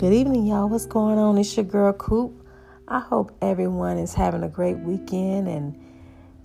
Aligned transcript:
Good 0.00 0.14
evening, 0.14 0.46
y'all. 0.46 0.66
What's 0.66 0.86
going 0.86 1.18
on? 1.18 1.36
It's 1.36 1.54
your 1.54 1.66
girl 1.66 1.92
Coop. 1.92 2.32
I 2.88 3.00
hope 3.00 3.36
everyone 3.42 3.98
is 3.98 4.14
having 4.14 4.42
a 4.42 4.48
great 4.48 4.78
weekend 4.78 5.46
and 5.46 5.78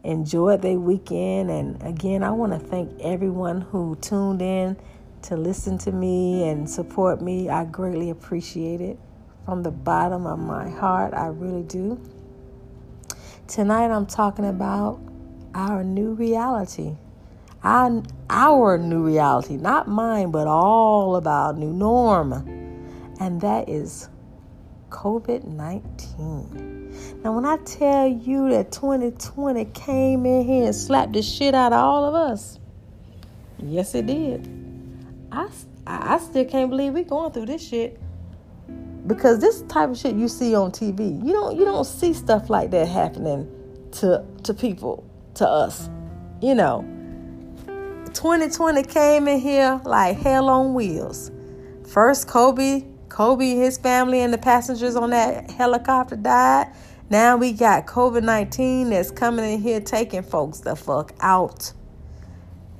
enjoyed 0.03 0.61
their 0.61 0.77
weekend. 0.77 1.49
And 1.49 1.81
again, 1.81 2.21
I 2.21 2.31
want 2.31 2.51
to 2.51 2.59
thank 2.59 2.91
everyone 2.99 3.61
who 3.61 3.95
tuned 4.01 4.41
in 4.41 4.75
to 5.21 5.37
listen 5.37 5.77
to 5.77 5.93
me 5.93 6.49
and 6.49 6.69
support 6.69 7.21
me. 7.21 7.47
I 7.47 7.63
greatly 7.63 8.09
appreciate 8.09 8.81
it 8.81 8.99
from 9.45 9.63
the 9.63 9.71
bottom 9.71 10.27
of 10.27 10.37
my 10.37 10.69
heart. 10.69 11.13
I 11.13 11.27
really 11.27 11.63
do. 11.63 11.97
Tonight, 13.47 13.89
I'm 13.89 14.05
talking 14.05 14.47
about 14.47 14.99
our 15.53 15.81
new 15.81 16.11
reality. 16.11 16.97
Our, 17.63 18.03
our 18.29 18.77
new 18.77 19.01
reality, 19.01 19.55
not 19.55 19.87
mine, 19.87 20.31
but 20.31 20.45
all 20.45 21.15
about 21.15 21.57
new 21.57 21.71
norm. 21.71 22.54
And 23.19 23.39
that 23.41 23.69
is 23.69 24.09
COVID 24.89 25.45
19. 25.45 27.21
Now, 27.23 27.33
when 27.33 27.45
I 27.45 27.57
tell 27.57 28.07
you 28.07 28.49
that 28.49 28.71
2020 28.71 29.65
came 29.65 30.25
in 30.25 30.45
here 30.45 30.65
and 30.65 30.75
slapped 30.75 31.13
the 31.13 31.21
shit 31.21 31.53
out 31.53 31.73
of 31.73 31.79
all 31.79 32.05
of 32.05 32.15
us, 32.15 32.59
yes, 33.59 33.95
it 33.95 34.07
did. 34.07 34.49
I, 35.31 35.49
I 35.85 36.17
still 36.19 36.45
can't 36.45 36.69
believe 36.69 36.93
we're 36.93 37.03
going 37.03 37.31
through 37.31 37.47
this 37.47 37.67
shit 37.67 37.99
because 39.07 39.39
this 39.39 39.61
type 39.63 39.89
of 39.89 39.97
shit 39.97 40.15
you 40.15 40.27
see 40.27 40.55
on 40.55 40.71
TV, 40.71 41.23
you 41.23 41.33
don't 41.33 41.57
you 41.57 41.65
don't 41.65 41.85
see 41.85 42.13
stuff 42.13 42.49
like 42.49 42.71
that 42.71 42.87
happening 42.87 43.49
to 43.93 44.25
to 44.43 44.53
people, 44.53 45.03
to 45.35 45.47
us. 45.47 45.89
You 46.41 46.55
know, 46.55 46.81
2020 48.13 48.83
came 48.83 49.27
in 49.27 49.39
here 49.39 49.79
like 49.83 50.17
hell 50.17 50.49
on 50.49 50.73
wheels. 50.73 51.31
First, 51.87 52.27
Kobe, 52.27 52.83
Kobe, 53.15 53.55
his 53.55 53.77
family, 53.77 54.19
and 54.19 54.33
the 54.33 54.37
passengers 54.37 54.97
on 54.97 55.11
that 55.11 55.49
helicopter 55.49 56.17
died. 56.17 56.67
Now 57.09 57.37
we 57.37 57.53
got 57.53 57.85
COVID 57.85 58.23
19 58.23 58.89
that's 58.89 59.09
coming 59.09 59.53
in 59.53 59.61
here 59.61 59.79
taking 59.79 60.21
folks 60.21 60.59
the 60.59 60.75
fuck 60.75 61.13
out. 61.21 61.71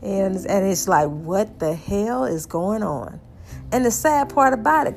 And, 0.01 0.35
and 0.35 0.67
it's 0.67 0.89
like, 0.89 1.07
what 1.07 1.59
the 1.59 1.73
hell 1.73 2.25
is 2.25 2.45
going 2.45 2.83
on? 2.83 3.21
And 3.71 3.85
the 3.85 3.91
sad 3.91 4.27
part 4.27 4.53
about 4.53 4.87
it, 4.87 4.95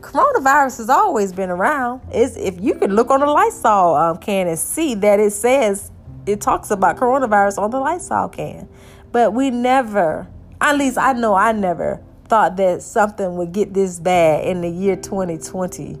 coronavirus 0.00 0.78
has 0.78 0.88
always 0.88 1.34
been 1.34 1.50
around. 1.50 2.00
Is 2.10 2.38
if 2.38 2.58
you 2.58 2.74
could 2.74 2.90
look 2.90 3.10
on 3.10 3.20
the 3.20 3.26
Lysol 3.26 3.96
um, 3.96 4.16
can 4.16 4.48
and 4.48 4.58
see 4.58 4.94
that 4.94 5.20
it 5.20 5.34
says 5.34 5.92
it 6.24 6.40
talks 6.40 6.70
about 6.70 6.96
coronavirus 6.96 7.58
on 7.58 7.70
the 7.70 7.80
Lysol 7.80 8.30
can, 8.30 8.66
but 9.12 9.34
we 9.34 9.50
never, 9.50 10.26
at 10.58 10.78
least 10.78 10.96
I 10.96 11.12
know 11.12 11.34
I 11.34 11.52
never 11.52 12.02
thought 12.30 12.56
that 12.56 12.80
something 12.82 13.36
would 13.36 13.52
get 13.52 13.74
this 13.74 14.00
bad 14.00 14.46
in 14.46 14.62
the 14.62 14.70
year 14.70 14.96
2020 14.96 15.98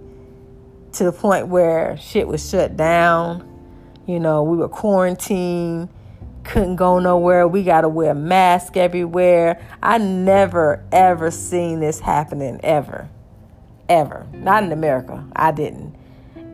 to 0.92 1.04
the 1.04 1.12
point 1.12 1.48
where 1.48 1.98
shit 1.98 2.26
was 2.26 2.48
shut 2.48 2.76
down. 2.76 3.46
You 4.06 4.18
know, 4.18 4.42
we 4.42 4.56
were 4.56 4.68
quarantined 4.68 5.90
couldn't 6.44 6.76
go 6.76 6.98
nowhere. 6.98 7.46
We 7.46 7.62
got 7.62 7.82
to 7.82 7.88
wear 7.88 8.12
a 8.12 8.14
mask 8.14 8.76
everywhere. 8.76 9.64
I 9.82 9.98
never, 9.98 10.84
ever 10.90 11.30
seen 11.30 11.80
this 11.80 12.00
happening, 12.00 12.60
ever. 12.62 13.08
Ever. 13.88 14.26
Not 14.32 14.64
in 14.64 14.72
America. 14.72 15.24
I 15.34 15.52
didn't. 15.52 15.94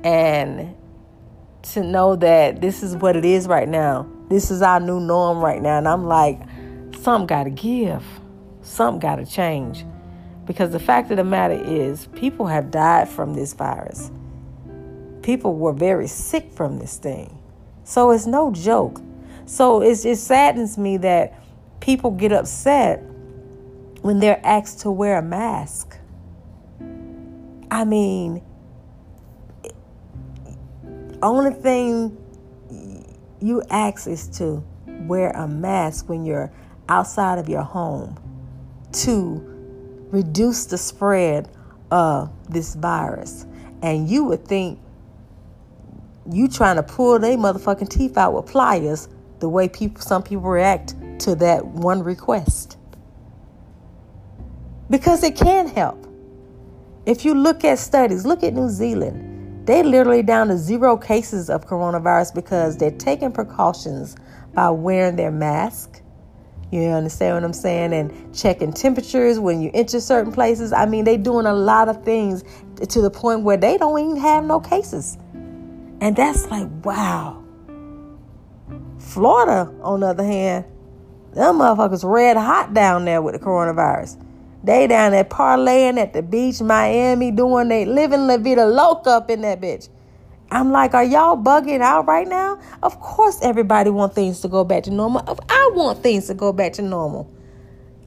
And 0.05 0.75
to 1.73 1.83
know 1.83 2.17
that 2.17 2.61
this 2.61 2.83
is 2.83 2.97
what 2.97 3.17
it 3.17 3.25
is 3.25 3.47
right 3.47 3.69
now, 3.69 4.07
this 4.29 4.51
is 4.51 4.63
our 4.63 4.81
new 4.81 5.01
norm 5.01 5.39
right 5.39 5.61
now. 5.61 5.79
And 5.79 5.89
I'm 5.89 6.05
like, 6.05 6.41
something 7.01 7.27
got 7.27 7.45
to 7.45 7.51
give, 7.51 8.05
something 8.67 9.01
got 9.01 9.17
to 9.17 9.27
change. 9.27 9.85
Because 10.45 10.71
the 10.71 10.79
fact 10.79 11.11
of 11.11 11.17
the 11.17 11.25
matter 11.25 11.55
is, 11.55 12.07
people 12.15 12.47
have 12.47 12.71
died 12.71 13.09
from 13.09 13.35
this 13.35 13.53
virus. 13.53 14.11
People 15.23 15.57
were 15.57 15.73
very 15.73 16.07
sick 16.07 16.53
from 16.53 16.79
this 16.79 16.99
thing. 16.99 17.39
So 17.85 18.11
it's 18.11 18.27
no 18.27 18.53
joke. 18.53 19.01
So 19.47 19.83
it 19.83 19.97
saddens 19.97 20.79
me 20.79 20.99
that 20.99 21.35
people 21.81 22.11
get 22.11 22.33
upset 22.33 23.03
when 24.03 24.21
they're 24.21 24.45
asked 24.45 24.81
to 24.81 24.91
wear 24.91 25.19
a 25.19 25.23
mask. 25.23 25.99
I 27.71 27.85
mean, 27.85 28.43
only 31.23 31.53
thing 31.53 32.17
you 33.41 33.63
ask 33.69 34.07
is 34.07 34.29
to 34.39 34.65
wear 34.87 35.31
a 35.31 35.49
mask 35.49 36.09
when 36.09 36.25
you're 36.25 36.53
outside 36.89 37.39
of 37.39 37.49
your 37.49 37.63
home 37.63 38.17
to 39.05 39.43
reduce 40.11 40.67
the 40.67 40.79
spread 40.79 41.49
of 41.91 42.31
this 42.49 42.75
virus. 42.75 43.47
And 43.83 44.09
you 44.09 44.25
would 44.25 44.47
think 44.47 44.79
you 46.31 46.49
trying 46.49 46.77
to 46.77 46.83
pull 46.83 47.19
their 47.19 47.37
motherfucking 47.37 47.89
teeth 47.89 48.17
out 48.17 48.35
with 48.35 48.47
pliers 48.47 49.09
the 49.39 49.49
way 49.49 49.69
people 49.69 50.03
some 50.03 50.23
people 50.23 50.49
react 50.49 50.95
to 51.21 51.35
that 51.37 51.65
one 51.65 52.03
request. 52.03 52.79
Because 54.89 55.23
it 55.23 55.37
can 55.37 55.69
help. 55.69 56.07
If 57.07 57.25
you 57.25 57.35
look 57.35 57.65
at 57.65 57.79
studies, 57.79 58.25
look 58.25 58.43
at 58.43 58.55
New 58.55 58.69
Zealand. 58.69 59.67
They 59.67 59.83
literally 59.83 60.23
down 60.23 60.49
to 60.49 60.57
zero 60.57 60.97
cases 60.97 61.51
of 61.51 61.67
coronavirus 61.67 62.35
because 62.35 62.77
they're 62.77 62.91
taking 62.93 63.33
precautions 63.33 64.17
by 64.55 64.71
wearing 64.71 65.17
their 65.17 65.31
mask. 65.33 66.03
You 66.71 66.83
understand 66.89 67.37
what 67.37 67.45
I'm 67.45 67.53
saying? 67.53 67.93
And 67.93 68.35
checking 68.35 68.73
temperatures 68.73 69.39
when 69.39 69.61
you 69.61 69.71
enter 69.73 70.01
certain 70.01 70.33
places. 70.33 70.73
I 70.73 70.87
mean, 70.87 71.05
they 71.05 71.17
doing 71.17 71.47
a 71.47 71.55
lot 71.55 71.89
of 71.89 72.05
things 72.05 72.45
to 72.89 73.01
the 73.01 73.11
point 73.11 73.43
where 73.43 73.57
they 73.57 73.79
don't 73.79 73.99
even 73.99 74.17
have 74.17 74.45
no 74.45 74.61
cases. 74.61 75.17
And 76.01 76.17
that's 76.17 76.47
like, 76.51 76.69
wow. 76.85 77.43
Florida, 78.99 79.73
on 79.83 80.01
the 80.01 80.09
other 80.09 80.25
hand, 80.25 80.65
them 81.33 81.59
motherfuckers 81.59 82.03
red 82.03 82.37
hot 82.37 82.75
down 82.75 83.05
there 83.05 83.23
with 83.23 83.35
the 83.35 83.41
coronavirus. 83.41 84.23
They 84.65 84.87
down 84.89 85.13
there 85.13 85.25
parlaying 85.25 85.99
at 85.99 86.13
the 86.13 86.23
beach, 86.23 86.61
Miami, 86.61 87.31
doing 87.31 87.69
they 87.69 87.85
living 87.85 88.27
La 88.27 88.37
Vida 88.37 88.67
Loca 88.67 89.11
up 89.11 89.31
in 89.31 89.43
that 89.43 89.61
bitch. 89.61 89.89
I'm 90.51 90.71
like, 90.71 90.95
are 90.95 91.05
y'all 91.05 91.37
bugging 91.37 91.81
out 91.81 92.07
right 92.07 92.27
now? 92.27 92.61
Of 92.83 93.01
course, 93.01 93.39
everybody 93.43 93.91
want 93.91 94.15
things 94.15 94.41
to 94.41 94.49
go 94.49 94.65
back 94.65 94.85
to 94.85 94.91
normal. 94.91 95.39
I 95.49 95.71
want 95.75 96.03
things 96.03 96.29
to 96.29 96.35
go 96.35 96.53
back 96.53 96.75
to 96.75 96.83
normal. 96.83 97.31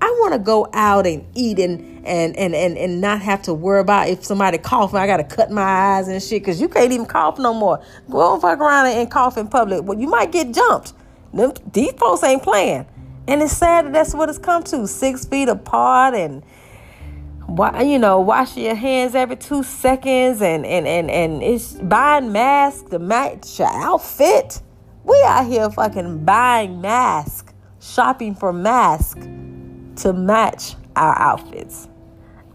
I 0.01 0.07
want 0.21 0.33
to 0.33 0.39
go 0.39 0.67
out 0.73 1.05
and 1.05 1.25
eat 1.35 1.59
and, 1.59 2.07
and, 2.07 2.37
and, 2.37 2.55
and, 2.55 2.77
and 2.77 3.01
not 3.01 3.21
have 3.21 3.41
to 3.43 3.53
worry 3.53 3.81
about 3.81 4.07
if 4.07 4.23
somebody 4.23 4.57
coughing. 4.57 4.97
I 4.97 5.05
got 5.05 5.17
to 5.17 5.25
cut 5.25 5.51
my 5.51 5.61
eyes 5.61 6.07
and 6.07 6.23
shit 6.23 6.41
because 6.41 6.61
you 6.61 6.69
can't 6.69 6.93
even 6.93 7.05
cough 7.05 7.37
no 7.37 7.53
more. 7.53 7.83
Go 8.09 8.33
and 8.33 8.41
fuck 8.41 8.59
around 8.59 8.87
and 8.87 9.11
cough 9.11 9.37
in 9.37 9.49
public. 9.49 9.83
Well, 9.83 9.99
you 9.99 10.07
might 10.07 10.31
get 10.31 10.53
jumped. 10.53 10.93
Them, 11.33 11.51
these 11.73 11.91
folks 11.93 12.23
ain't 12.23 12.41
playing. 12.41 12.85
And 13.27 13.41
it's 13.41 13.57
sad 13.57 13.85
that 13.85 13.93
that's 13.93 14.13
what 14.13 14.29
it's 14.29 14.37
come 14.37 14.63
to. 14.63 14.87
Six 14.87 15.25
feet 15.25 15.49
apart 15.49 16.15
and 16.15 16.43
you 17.83 17.99
know, 17.99 18.19
wash 18.19 18.55
your 18.57 18.75
hands 18.75 19.15
every 19.15 19.35
two 19.35 19.63
seconds 19.63 20.41
and 20.41 20.65
and 20.65 20.87
and, 20.87 21.09
and 21.09 21.43
it's 21.43 21.73
buying 21.73 22.31
masks 22.31 22.89
to 22.89 22.99
match 22.99 23.59
your 23.59 23.69
outfit. 23.69 24.61
We 25.03 25.21
out 25.25 25.47
here 25.47 25.69
fucking 25.69 26.25
buying 26.25 26.81
masks, 26.81 27.53
shopping 27.79 28.35
for 28.35 28.53
masks 28.53 29.25
to 30.03 30.13
match 30.13 30.75
our 30.95 31.17
outfits. 31.17 31.87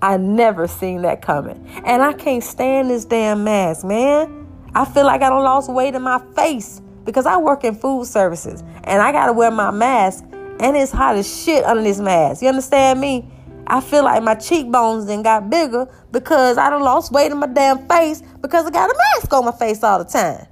I 0.03 0.19
never 0.19 0.67
seen 0.69 1.03
that 1.03 1.23
coming. 1.23 1.67
And 1.85 2.03
I 2.03 2.13
can't 2.13 2.45
stand 2.45 2.91
this 2.91 3.05
damn 3.05 3.43
mask, 3.43 3.85
man. 3.87 4.47
I 4.75 4.85
feel 4.85 5.05
like 5.05 5.23
I 5.23 5.31
don't 5.31 5.43
lost 5.43 5.71
weight 5.73 5.95
in 5.95 6.03
my 6.03 6.23
face 6.35 6.83
because 7.05 7.27
I 7.27 7.37
work 7.39 7.65
in 7.65 7.75
food 7.75 8.07
services 8.07 8.63
and 8.85 9.01
I 9.01 9.13
gotta 9.13 9.33
wear 9.33 9.51
my 9.51 9.71
mask 9.71 10.25
and 10.61 10.77
it's 10.77 10.93
hot 10.93 11.17
as 11.17 11.43
shit 11.43 11.65
under 11.65 11.83
this 11.83 12.01
mask. 12.01 12.43
You 12.43 12.49
understand 12.49 13.01
me? 13.01 13.31
I 13.67 13.81
feel 13.81 14.05
like 14.05 14.23
my 14.23 14.35
cheekbones 14.35 15.07
then 15.07 15.23
got 15.23 15.49
bigger 15.51 15.89
because 16.13 16.59
I 16.59 16.71
done 16.71 16.83
lost 16.83 17.13
weight 17.13 17.33
in 17.33 17.39
my 17.39 17.47
damn 17.47 17.87
face 17.89 18.23
because 18.41 18.67
I 18.67 18.71
got 18.71 18.91
a 18.91 18.95
mask 19.15 19.33
on 19.33 19.45
my 19.45 19.53
face 19.53 19.83
all 19.83 19.99
the 19.99 20.05
time. 20.05 20.47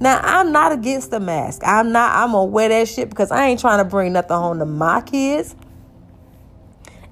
Now 0.00 0.20
I'm 0.22 0.50
not 0.50 0.72
against 0.72 1.10
the 1.10 1.20
mask. 1.20 1.62
I'm 1.64 1.92
not. 1.92 2.16
I'm 2.16 2.32
gonna 2.32 2.46
wear 2.46 2.68
that 2.68 2.88
shit 2.88 3.08
because 3.08 3.30
I 3.30 3.46
ain't 3.46 3.60
trying 3.60 3.78
to 3.78 3.84
bring 3.84 4.12
nothing 4.12 4.36
home 4.36 4.58
to 4.58 4.66
my 4.66 5.00
kids 5.02 5.54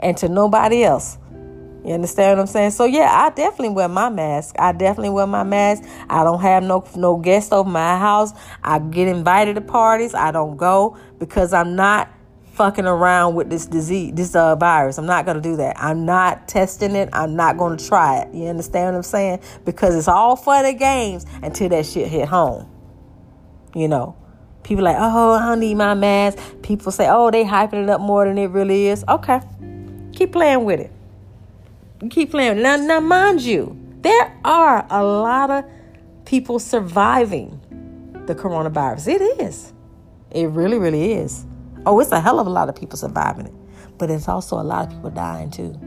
and 0.00 0.16
to 0.16 0.28
nobody 0.28 0.82
else. 0.82 1.18
You 1.84 1.94
understand 1.94 2.36
what 2.36 2.42
I'm 2.42 2.46
saying? 2.46 2.72
So 2.72 2.84
yeah, 2.84 3.10
I 3.10 3.30
definitely 3.30 3.70
wear 3.70 3.88
my 3.88 4.10
mask. 4.10 4.56
I 4.58 4.72
definitely 4.72 5.10
wear 5.10 5.26
my 5.26 5.44
mask. 5.44 5.84
I 6.10 6.24
don't 6.24 6.40
have 6.40 6.62
no 6.62 6.84
no 6.96 7.16
guests 7.16 7.52
over 7.52 7.68
my 7.68 7.98
house. 7.98 8.32
I 8.62 8.80
get 8.80 9.08
invited 9.08 9.54
to 9.54 9.60
parties. 9.60 10.14
I 10.14 10.30
don't 10.30 10.56
go 10.56 10.98
because 11.18 11.52
I'm 11.52 11.76
not 11.76 12.10
fucking 12.52 12.86
around 12.86 13.34
with 13.34 13.48
this 13.50 13.66
disease, 13.66 14.12
this 14.14 14.34
uh, 14.34 14.56
virus. 14.56 14.98
I'm 14.98 15.06
not 15.06 15.26
gonna 15.26 15.40
do 15.40 15.56
that. 15.56 15.76
I'm 15.78 16.04
not 16.04 16.48
testing 16.48 16.94
it. 16.94 17.08
I'm 17.12 17.36
not 17.36 17.56
gonna 17.56 17.76
try 17.76 18.20
it. 18.20 18.34
You 18.34 18.46
understand 18.46 18.92
what 18.92 18.96
I'm 18.98 19.02
saying? 19.02 19.40
Because 19.64 19.94
it's 19.94 20.08
all 20.08 20.36
fun 20.36 20.64
and 20.64 20.78
games 20.78 21.26
until 21.42 21.68
that 21.70 21.86
shit 21.86 22.08
hit 22.08 22.28
home. 22.28 22.68
You 23.74 23.88
know, 23.88 24.16
people 24.62 24.84
like, 24.84 24.96
oh, 24.98 25.32
I 25.32 25.48
don't 25.48 25.60
need 25.60 25.76
my 25.76 25.94
mask. 25.94 26.38
People 26.62 26.92
say, 26.92 27.08
oh, 27.08 27.30
they 27.30 27.44
hyping 27.44 27.84
it 27.84 27.88
up 27.88 28.00
more 28.00 28.24
than 28.24 28.36
it 28.36 28.50
really 28.50 28.88
is. 28.88 29.04
Okay, 29.08 29.40
keep 30.12 30.32
playing 30.32 30.64
with 30.64 30.80
it. 30.80 32.10
keep 32.10 32.30
playing. 32.30 32.62
Now, 32.62 32.76
now, 32.76 33.00
mind 33.00 33.42
you, 33.42 33.78
there 34.02 34.36
are 34.44 34.86
a 34.90 35.04
lot 35.04 35.50
of 35.50 35.64
people 36.24 36.58
surviving 36.58 37.60
the 38.26 38.34
coronavirus. 38.34 39.14
It 39.14 39.40
is. 39.40 39.72
It 40.30 40.46
really, 40.46 40.78
really 40.78 41.12
is. 41.12 41.44
Oh, 41.86 41.98
it's 42.00 42.12
a 42.12 42.20
hell 42.20 42.38
of 42.38 42.46
a 42.46 42.50
lot 42.50 42.68
of 42.68 42.76
people 42.76 42.98
surviving 42.98 43.46
it. 43.46 43.54
But 43.98 44.10
it's 44.10 44.28
also 44.28 44.60
a 44.60 44.62
lot 44.62 44.86
of 44.86 44.94
people 44.94 45.10
dying 45.10 45.50
too. 45.50 45.78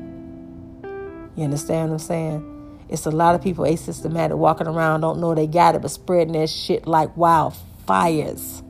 You 1.35 1.43
understand 1.43 1.89
what 1.89 1.95
I'm 1.95 1.99
saying? 1.99 2.49
It's 2.89 3.05
a 3.05 3.11
lot 3.11 3.33
of 3.33 3.41
people 3.41 3.65
asymptomatic 3.65 4.37
walking 4.37 4.67
around, 4.67 5.01
don't 5.01 5.19
know 5.19 5.33
they 5.33 5.47
got 5.47 5.75
it, 5.75 5.81
but 5.81 5.89
spreading 5.89 6.33
that 6.33 6.49
shit 6.49 6.85
like 6.85 7.15
wildfires. 7.15 8.63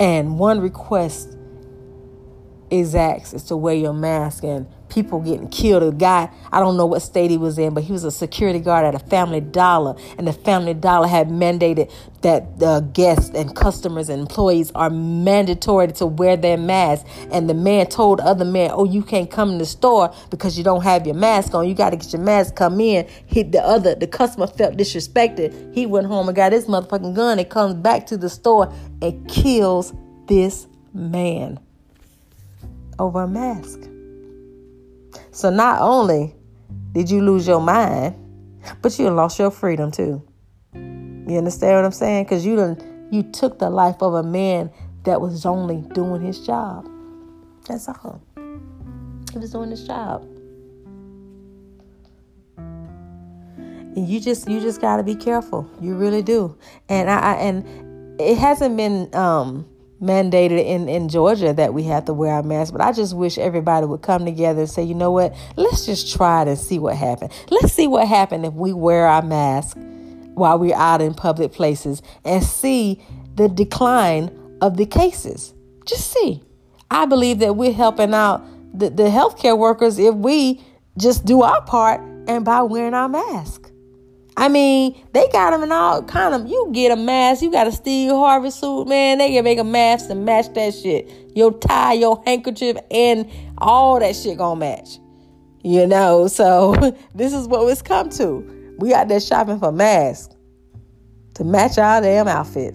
And 0.00 0.38
one 0.38 0.60
request 0.60 1.36
is 2.70 2.94
asked 2.94 3.34
is 3.34 3.44
to 3.44 3.56
wear 3.56 3.74
your 3.74 3.92
mask 3.92 4.44
and 4.44 4.66
people 4.94 5.20
getting 5.20 5.48
killed. 5.48 5.82
A 5.82 5.90
guy, 5.90 6.30
I 6.52 6.60
don't 6.60 6.76
know 6.76 6.86
what 6.86 7.02
state 7.02 7.30
he 7.30 7.36
was 7.36 7.58
in, 7.58 7.74
but 7.74 7.82
he 7.82 7.92
was 7.92 8.04
a 8.04 8.10
security 8.10 8.60
guard 8.60 8.86
at 8.86 8.94
a 8.94 9.00
Family 9.00 9.40
Dollar, 9.40 9.96
and 10.16 10.26
the 10.26 10.32
Family 10.32 10.72
Dollar 10.72 11.08
had 11.08 11.28
mandated 11.28 11.92
that 12.22 12.58
the 12.58 12.80
guests 12.92 13.30
and 13.34 13.54
customers 13.54 14.08
and 14.08 14.20
employees 14.20 14.70
are 14.74 14.88
mandatory 14.88 15.88
to 15.88 16.06
wear 16.06 16.36
their 16.36 16.56
mask. 16.56 17.04
And 17.30 17.50
the 17.50 17.54
man 17.54 17.86
told 17.86 18.20
other 18.20 18.44
man, 18.44 18.70
"Oh, 18.72 18.84
you 18.84 19.02
can't 19.02 19.30
come 19.30 19.50
in 19.50 19.58
the 19.58 19.66
store 19.66 20.10
because 20.30 20.56
you 20.56 20.64
don't 20.64 20.82
have 20.82 21.04
your 21.06 21.16
mask 21.16 21.54
on. 21.54 21.68
You 21.68 21.74
got 21.74 21.90
to 21.90 21.96
get 21.96 22.12
your 22.12 22.22
mask. 22.22 22.54
Come 22.54 22.80
in." 22.80 23.06
Hit 23.26 23.52
the 23.52 23.62
other, 23.62 23.94
the 23.94 24.06
customer 24.06 24.46
felt 24.46 24.76
disrespected. 24.76 25.74
He 25.74 25.86
went 25.86 26.06
home 26.06 26.28
and 26.28 26.36
got 26.36 26.52
his 26.52 26.66
motherfucking 26.66 27.14
gun 27.14 27.38
and 27.38 27.50
comes 27.50 27.74
back 27.74 28.06
to 28.06 28.16
the 28.16 28.28
store 28.28 28.72
and 29.02 29.28
kills 29.28 29.92
this 30.28 30.66
man 30.94 31.58
over 32.98 33.22
a 33.22 33.28
mask. 33.28 33.80
So 35.30 35.50
not 35.50 35.80
only 35.80 36.34
did 36.92 37.10
you 37.10 37.22
lose 37.22 37.46
your 37.46 37.60
mind, 37.60 38.14
but 38.82 38.98
you 38.98 39.10
lost 39.10 39.38
your 39.38 39.50
freedom 39.50 39.90
too. 39.90 40.22
You 40.74 41.38
understand 41.38 41.76
what 41.76 41.84
I'm 41.84 41.92
saying? 41.92 42.24
Because 42.24 42.44
you 42.44 42.56
done, 42.56 43.08
you 43.10 43.22
took 43.22 43.58
the 43.58 43.70
life 43.70 44.02
of 44.02 44.14
a 44.14 44.22
man 44.22 44.70
that 45.04 45.20
was 45.20 45.46
only 45.46 45.82
doing 45.92 46.20
his 46.22 46.44
job. 46.44 46.88
That's 47.66 47.88
all. 47.88 48.22
He 49.32 49.38
was 49.38 49.52
doing 49.52 49.70
his 49.70 49.86
job. 49.86 50.22
And 53.96 54.08
you 54.08 54.20
just 54.20 54.48
you 54.48 54.60
just 54.60 54.80
gotta 54.80 55.02
be 55.02 55.14
careful. 55.14 55.68
You 55.80 55.94
really 55.94 56.22
do. 56.22 56.56
And 56.88 57.10
I, 57.10 57.18
I 57.18 57.34
and 57.36 58.20
it 58.20 58.36
hasn't 58.36 58.76
been 58.76 59.14
um 59.14 59.66
mandated 60.04 60.64
in, 60.64 60.88
in 60.88 61.08
Georgia 61.08 61.52
that 61.52 61.72
we 61.72 61.82
have 61.84 62.04
to 62.04 62.14
wear 62.14 62.32
our 62.34 62.42
masks, 62.42 62.70
but 62.70 62.80
I 62.80 62.92
just 62.92 63.16
wish 63.16 63.38
everybody 63.38 63.86
would 63.86 64.02
come 64.02 64.24
together 64.24 64.60
and 64.60 64.70
say, 64.70 64.82
you 64.82 64.94
know 64.94 65.10
what, 65.10 65.34
let's 65.56 65.86
just 65.86 66.14
try 66.14 66.42
it 66.42 66.48
and 66.48 66.58
see 66.58 66.78
what 66.78 66.96
happens. 66.96 67.32
Let's 67.50 67.72
see 67.72 67.86
what 67.86 68.06
happens 68.06 68.46
if 68.46 68.54
we 68.54 68.72
wear 68.72 69.06
our 69.06 69.22
mask 69.22 69.76
while 70.34 70.58
we're 70.58 70.76
out 70.76 71.00
in 71.00 71.14
public 71.14 71.52
places 71.52 72.02
and 72.24 72.42
see 72.44 73.02
the 73.34 73.48
decline 73.48 74.30
of 74.60 74.76
the 74.76 74.86
cases. 74.86 75.54
Just 75.86 76.10
see. 76.10 76.42
I 76.90 77.06
believe 77.06 77.38
that 77.40 77.56
we're 77.56 77.72
helping 77.72 78.14
out 78.14 78.44
the, 78.78 78.90
the 78.90 79.04
healthcare 79.04 79.58
workers 79.58 79.98
if 79.98 80.14
we 80.14 80.62
just 80.98 81.24
do 81.24 81.42
our 81.42 81.62
part 81.62 82.00
and 82.28 82.44
by 82.44 82.62
wearing 82.62 82.94
our 82.94 83.08
mask. 83.08 83.63
I 84.36 84.48
mean, 84.48 85.00
they 85.12 85.28
got 85.28 85.50
them 85.50 85.62
in 85.62 85.70
all 85.70 86.02
kind 86.02 86.34
of. 86.34 86.48
You 86.48 86.70
get 86.72 86.90
a 86.90 86.96
mask, 86.96 87.42
you 87.42 87.52
got 87.52 87.68
a 87.68 87.72
Steve 87.72 88.10
Harvey 88.10 88.50
suit, 88.50 88.88
man. 88.88 89.18
They 89.18 89.32
can 89.32 89.44
make 89.44 89.58
a 89.58 89.64
mask 89.64 90.08
to 90.08 90.14
match 90.14 90.52
that 90.54 90.74
shit. 90.74 91.08
Your 91.36 91.52
tie, 91.52 91.92
your 91.92 92.22
handkerchief, 92.26 92.76
and 92.90 93.30
all 93.58 94.00
that 94.00 94.16
shit 94.16 94.38
gonna 94.38 94.58
match. 94.58 94.98
You 95.62 95.86
know, 95.86 96.26
so 96.28 96.74
this 97.14 97.32
is 97.32 97.46
what 97.46 97.70
it's 97.70 97.82
come 97.82 98.10
to. 98.10 98.74
We 98.78 98.92
out 98.92 99.08
there 99.08 99.20
shopping 99.20 99.60
for 99.60 99.70
masks 99.70 100.34
to 101.34 101.44
match 101.44 101.78
our 101.78 102.00
damn 102.00 102.26
outfit. 102.26 102.74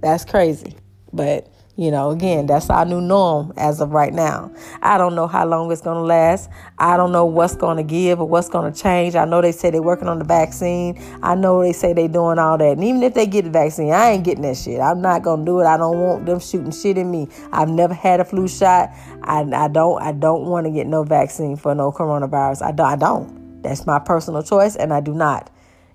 That's 0.00 0.24
crazy, 0.24 0.76
but 1.12 1.50
you 1.78 1.92
know, 1.92 2.10
again, 2.10 2.46
that's 2.46 2.68
our 2.70 2.84
new 2.84 3.00
norm 3.00 3.52
as 3.56 3.80
of 3.80 3.92
right 3.92 4.12
now. 4.12 4.50
I 4.82 4.98
don't 4.98 5.14
know 5.14 5.28
how 5.28 5.46
long 5.46 5.70
it's 5.70 5.80
going 5.80 5.98
to 5.98 6.02
last. 6.02 6.50
I 6.76 6.96
don't 6.96 7.12
know 7.12 7.24
what's 7.24 7.54
going 7.54 7.76
to 7.76 7.84
give 7.84 8.18
or 8.18 8.26
what's 8.26 8.48
going 8.48 8.72
to 8.72 8.76
change. 8.76 9.14
I 9.14 9.24
know 9.24 9.40
they 9.40 9.52
say 9.52 9.70
they're 9.70 9.80
working 9.80 10.08
on 10.08 10.18
the 10.18 10.24
vaccine. 10.24 11.00
I 11.22 11.36
know 11.36 11.62
they 11.62 11.72
say 11.72 11.92
they're 11.92 12.08
doing 12.08 12.40
all 12.40 12.58
that. 12.58 12.72
And 12.72 12.82
even 12.82 13.04
if 13.04 13.14
they 13.14 13.28
get 13.28 13.44
the 13.44 13.50
vaccine, 13.50 13.92
I 13.92 14.10
ain't 14.10 14.24
getting 14.24 14.42
that 14.42 14.56
shit. 14.56 14.80
I'm 14.80 15.00
not 15.00 15.22
going 15.22 15.44
to 15.44 15.46
do 15.46 15.60
it. 15.60 15.66
I 15.66 15.76
don't 15.76 16.00
want 16.00 16.26
them 16.26 16.40
shooting 16.40 16.72
shit 16.72 16.98
in 16.98 17.12
me. 17.12 17.28
I've 17.52 17.68
never 17.68 17.94
had 17.94 18.18
a 18.18 18.24
flu 18.24 18.48
shot. 18.48 18.90
I, 19.22 19.42
I 19.42 19.68
don't 19.68 20.02
I 20.02 20.10
don't 20.10 20.46
want 20.46 20.66
to 20.66 20.72
get 20.72 20.88
no 20.88 21.04
vaccine 21.04 21.54
for 21.54 21.76
no 21.76 21.92
coronavirus. 21.92 22.66
I, 22.66 22.72
do, 22.72 22.82
I 22.82 22.96
don't. 22.96 23.62
That's 23.62 23.86
my 23.86 24.00
personal 24.00 24.42
choice 24.42 24.74
and 24.74 24.92
I 24.92 25.00
do 25.00 25.14
not. 25.14 25.48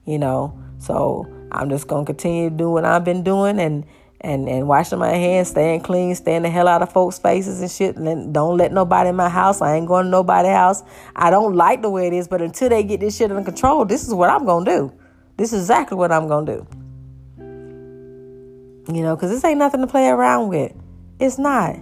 You 0.06 0.18
know, 0.18 0.58
so 0.80 1.28
I'm 1.52 1.70
just 1.70 1.90
going 1.90 2.06
to 2.06 2.14
continue 2.14 2.50
to 2.50 2.56
do 2.56 2.70
what 2.70 2.86
I've 2.86 3.04
been 3.04 3.24
doing 3.24 3.60
and 3.60 3.84
and 4.24 4.48
and 4.48 4.68
washing 4.68 5.00
my 5.00 5.10
hands, 5.10 5.50
staying 5.50 5.82
clean, 5.82 6.16
staying 6.16 6.44
the 6.44 6.50
hell 6.50 6.68
out 6.68 6.82
of 6.82 6.92
folks' 6.92 7.20
faces 7.20 7.62
and 7.62 7.70
shit. 7.70 7.98
And 7.98 8.34
don't 8.34 8.58
let 8.58 8.72
nobody 8.72 9.10
in 9.10 9.16
my 9.16 9.30
house. 9.30 9.62
I 9.62 9.76
ain't 9.76 9.88
going 9.88 10.06
to 10.06 10.10
nobody's 10.10 10.52
house. 10.52 10.84
I 11.16 11.30
don't 11.30 11.56
like 11.56 11.82
the 11.82 11.90
way 11.90 12.08
it 12.08 12.14
is, 12.14 12.28
but 12.28 12.42
until 12.42 12.70
they 12.70 12.84
get 12.84 13.02
this 13.02 13.18
shit 13.18 13.32
under 13.32 13.44
control, 13.44 13.86
this 13.86 14.08
is 14.08 14.14
what 14.14 14.30
I'm 14.30 14.46
gonna 14.46 14.66
do. 14.66 14.94
This 15.38 15.52
is 15.52 15.62
exactly 15.64 15.98
what 15.98 16.12
I'm 16.12 16.28
gonna 16.28 16.58
do. 16.58 16.68
You 18.94 19.02
know, 19.02 19.16
because 19.16 19.30
this 19.30 19.44
ain't 19.44 19.60
nothing 19.60 19.82
to 19.82 19.88
play 19.88 20.08
around 20.08 20.50
with. 20.50 20.74
It's 21.20 21.38
not. 21.38 21.76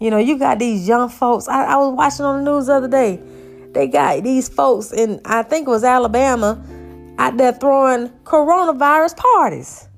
You 0.00 0.10
know, 0.10 0.18
you 0.18 0.38
got 0.38 0.58
these 0.58 0.86
young 0.86 1.08
folks. 1.08 1.48
I, 1.48 1.64
I 1.64 1.76
was 1.76 1.94
watching 1.94 2.24
on 2.24 2.44
the 2.44 2.50
news 2.50 2.66
the 2.66 2.74
other 2.74 2.88
day. 2.88 3.20
They 3.72 3.88
got 3.88 4.22
these 4.22 4.48
folks 4.48 4.92
in, 4.92 5.20
I 5.24 5.42
think 5.42 5.66
it 5.66 5.70
was 5.70 5.82
Alabama, 5.82 6.62
out 7.18 7.36
there 7.36 7.52
throwing 7.52 8.08
coronavirus 8.24 9.16
parties. 9.16 9.88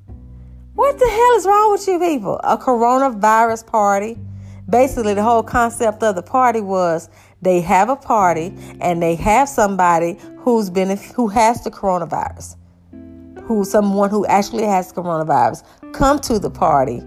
What 0.76 0.98
the 0.98 1.08
hell 1.08 1.32
is 1.36 1.46
wrong 1.46 1.72
with 1.72 1.88
you 1.88 1.98
people? 1.98 2.38
A 2.44 2.58
coronavirus 2.58 3.66
party? 3.66 4.18
Basically, 4.68 5.14
the 5.14 5.22
whole 5.22 5.42
concept 5.42 6.02
of 6.02 6.16
the 6.16 6.22
party 6.22 6.60
was 6.60 7.08
they 7.40 7.62
have 7.62 7.88
a 7.88 7.96
party 7.96 8.52
and 8.78 9.02
they 9.02 9.14
have 9.14 9.48
somebody 9.48 10.18
who's 10.36 10.68
been 10.68 10.98
who 11.14 11.28
has 11.28 11.64
the 11.64 11.70
coronavirus, 11.70 12.56
who 13.44 13.64
someone 13.64 14.10
who 14.10 14.26
actually 14.26 14.64
has 14.64 14.92
coronavirus 14.92 15.64
come 15.94 16.18
to 16.18 16.38
the 16.38 16.50
party 16.50 16.98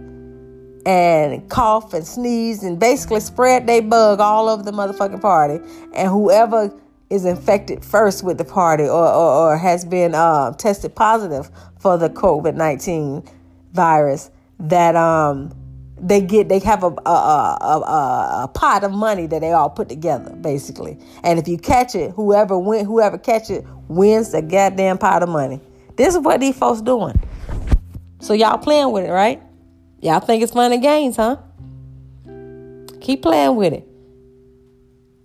and 0.87 1.47
cough 1.51 1.93
and 1.93 2.07
sneeze 2.07 2.63
and 2.63 2.79
basically 2.79 3.19
spread 3.19 3.67
they 3.67 3.81
bug 3.81 4.19
all 4.19 4.49
over 4.49 4.63
the 4.63 4.71
motherfucking 4.71 5.21
party, 5.21 5.63
and 5.93 6.09
whoever 6.09 6.73
is 7.11 7.23
infected 7.23 7.85
first 7.85 8.23
with 8.23 8.39
the 8.39 8.45
party 8.45 8.85
or, 8.85 9.07
or, 9.07 9.51
or 9.51 9.57
has 9.59 9.85
been 9.85 10.15
uh, 10.15 10.51
tested 10.53 10.95
positive 10.95 11.51
for 11.79 11.99
the 11.99 12.09
COVID 12.09 12.55
19 12.55 13.29
virus 13.71 14.31
that 14.59 14.95
um 14.95 15.51
they 16.01 16.21
get 16.21 16.49
they 16.49 16.59
have 16.59 16.83
a 16.83 16.87
a, 17.05 17.09
a 17.09 17.79
a, 17.79 18.43
a 18.43 18.47
pot 18.53 18.83
of 18.83 18.91
money 18.91 19.27
that 19.27 19.41
they 19.41 19.51
all 19.51 19.69
put 19.69 19.89
together 19.89 20.35
basically. 20.35 20.97
And 21.23 21.39
if 21.39 21.47
you 21.47 21.57
catch 21.57 21.95
it 21.95 22.11
whoever 22.11 22.57
win 22.57 22.85
whoever 22.85 23.17
catch 23.17 23.49
it 23.49 23.65
wins 23.87 24.31
the 24.31 24.41
goddamn 24.41 24.97
pot 24.97 25.23
of 25.23 25.29
money. 25.29 25.59
This 25.95 26.15
is 26.15 26.21
what 26.21 26.39
these 26.39 26.57
folks 26.57 26.81
doing. 26.81 27.19
So 28.19 28.33
y'all 28.33 28.57
playing 28.57 28.91
with 28.91 29.05
it 29.05 29.11
right? 29.11 29.41
Y'all 30.01 30.19
think 30.19 30.43
it's 30.43 30.53
fun 30.53 30.71
and 30.71 30.81
games 30.81 31.17
huh? 31.17 31.37
Keep 33.01 33.21
playing 33.21 33.55
with 33.55 33.73
it. 33.73 33.87